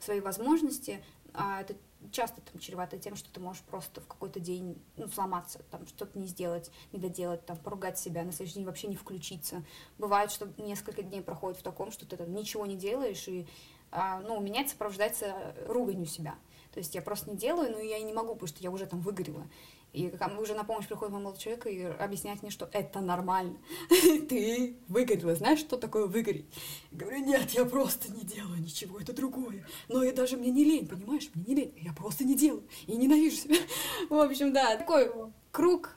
[0.00, 1.04] свои возможности.
[1.34, 1.74] А это
[2.10, 6.18] часто там чревато тем, что ты можешь просто в какой-то день ну, сломаться, там что-то
[6.18, 9.62] не сделать, не доделать, там поругать себя, на следующий день вообще не включиться.
[9.98, 13.46] Бывает, что несколько дней проходит в таком, что ты там ничего не делаешь, и
[13.90, 16.34] а, ну, у меня это сопровождается руганью себя.
[16.72, 18.86] То есть я просто не делаю, но я и не могу, потому что я уже
[18.86, 19.46] там выгорела.
[19.92, 23.58] И как уже на помощь приходит мой молодой человек и объясняет мне, что это нормально.
[24.28, 26.46] Ты выгорела, знаешь, что такое выгореть?
[26.90, 29.66] Говорю, нет, я просто не делаю ничего, это другое.
[29.88, 31.74] Но я даже мне не лень, понимаешь, мне не лень.
[31.76, 33.56] Я просто не делаю и ненавижу себя.
[34.08, 35.12] В общем, да, такой
[35.50, 35.94] круг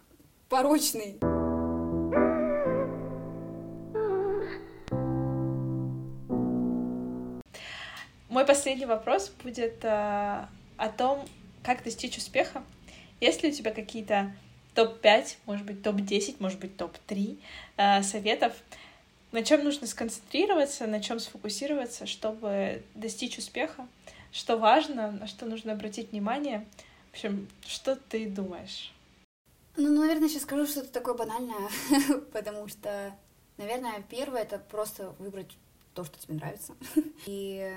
[0.49, 1.17] порочный.
[8.28, 10.47] Мой последний вопрос будет э,
[10.78, 11.28] о том,
[11.63, 12.63] как достичь успеха.
[13.19, 14.34] Есть ли у тебя какие-то
[14.76, 17.39] топ-5, может быть, топ-10, может быть, топ-3
[17.78, 18.53] э, советов,
[19.32, 23.88] на чем нужно сконцентрироваться, на чем сфокусироваться, чтобы достичь успеха,
[24.32, 26.65] что важно, на что нужно обратить внимание.
[27.11, 28.93] В общем, что ты думаешь?
[29.78, 31.69] Ну, наверное, сейчас скажу что-то такое банальное,
[32.34, 33.13] потому что,
[33.57, 35.57] наверное, первое— это просто выбрать
[35.93, 36.73] то, что тебе нравится.
[37.26, 37.73] И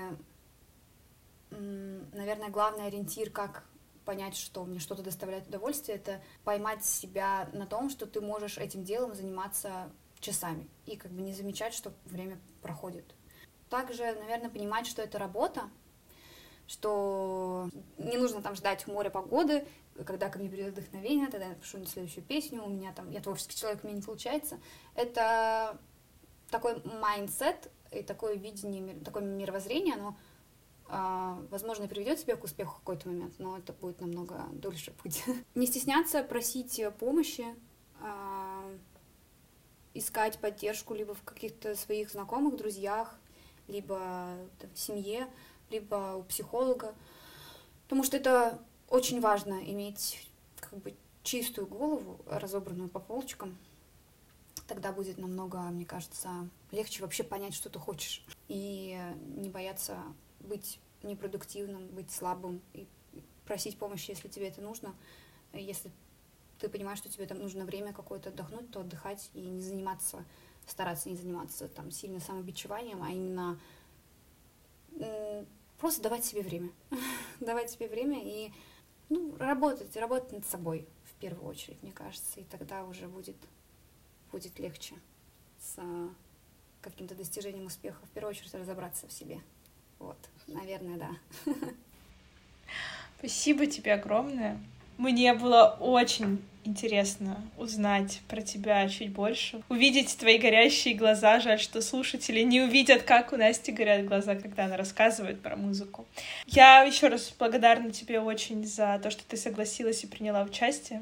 [1.51, 3.65] наверное, главный ориентир, как
[4.05, 8.83] понять, что мне что-то доставляет удовольствие, это поймать себя на том, что ты можешь этим
[8.83, 13.05] делом заниматься часами и как бы не замечать, что время проходит.
[13.69, 15.69] Также, наверное, понимать, что это работа,
[16.67, 19.67] что не нужно там ждать моря погоды,
[20.05, 23.55] когда ко мне придет вдохновение, тогда я напишу следующую песню, у меня там, я творческий
[23.55, 24.59] человек, меня не получается.
[24.95, 25.77] Это
[26.49, 30.15] такой mindset и такое видение, такое мировоззрение, оно
[30.89, 35.23] возможно, приведет тебя к успеху в какой-то момент, но это будет намного дольше путь.
[35.55, 37.45] Не стесняться просить помощи,
[38.01, 38.63] а,
[39.93, 43.17] искать поддержку либо в каких-то своих знакомых, друзьях,
[43.67, 44.35] либо
[44.73, 45.27] в семье,
[45.69, 46.95] либо у психолога,
[47.83, 48.59] потому что это
[48.89, 50.27] очень важно иметь
[50.59, 53.57] как бы чистую голову, разобранную по полочкам.
[54.67, 56.29] Тогда будет намного, мне кажется,
[56.71, 58.99] легче вообще понять, что ты хочешь, и
[59.35, 59.97] не бояться
[60.39, 62.87] быть непродуктивным, быть слабым и
[63.45, 64.95] просить помощи, если тебе это нужно.
[65.53, 65.91] Если
[66.59, 70.23] ты понимаешь, что тебе там нужно время какое-то отдохнуть, то отдыхать и не заниматься,
[70.67, 73.59] стараться не заниматься там сильно самобичеванием, а именно
[75.79, 76.69] просто давать себе время.
[77.39, 78.51] давать себе время и
[79.09, 83.37] ну, работать, работать над собой в первую очередь, мне кажется, и тогда уже будет,
[84.31, 84.95] будет легче
[85.59, 85.79] с
[86.81, 88.05] каким-то достижением успеха.
[88.05, 89.41] В первую очередь разобраться в себе.
[89.99, 91.53] Вот, наверное, да.
[93.19, 94.57] Спасибо тебе огромное.
[94.97, 101.39] Мне было очень интересно узнать про тебя чуть больше, увидеть твои горящие глаза.
[101.39, 106.05] Жаль, что слушатели не увидят, как у Насти горят глаза, когда она рассказывает про музыку.
[106.45, 111.01] Я еще раз благодарна тебе очень за то, что ты согласилась и приняла участие.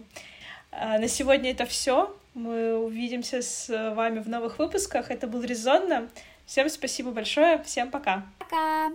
[0.71, 2.15] А, на сегодня это все.
[2.33, 5.11] Мы увидимся с вами в новых выпусках.
[5.11, 6.07] Это был Резонно.
[6.47, 7.61] Всем спасибо большое.
[7.63, 8.25] Всем пока.
[8.39, 8.91] Пока.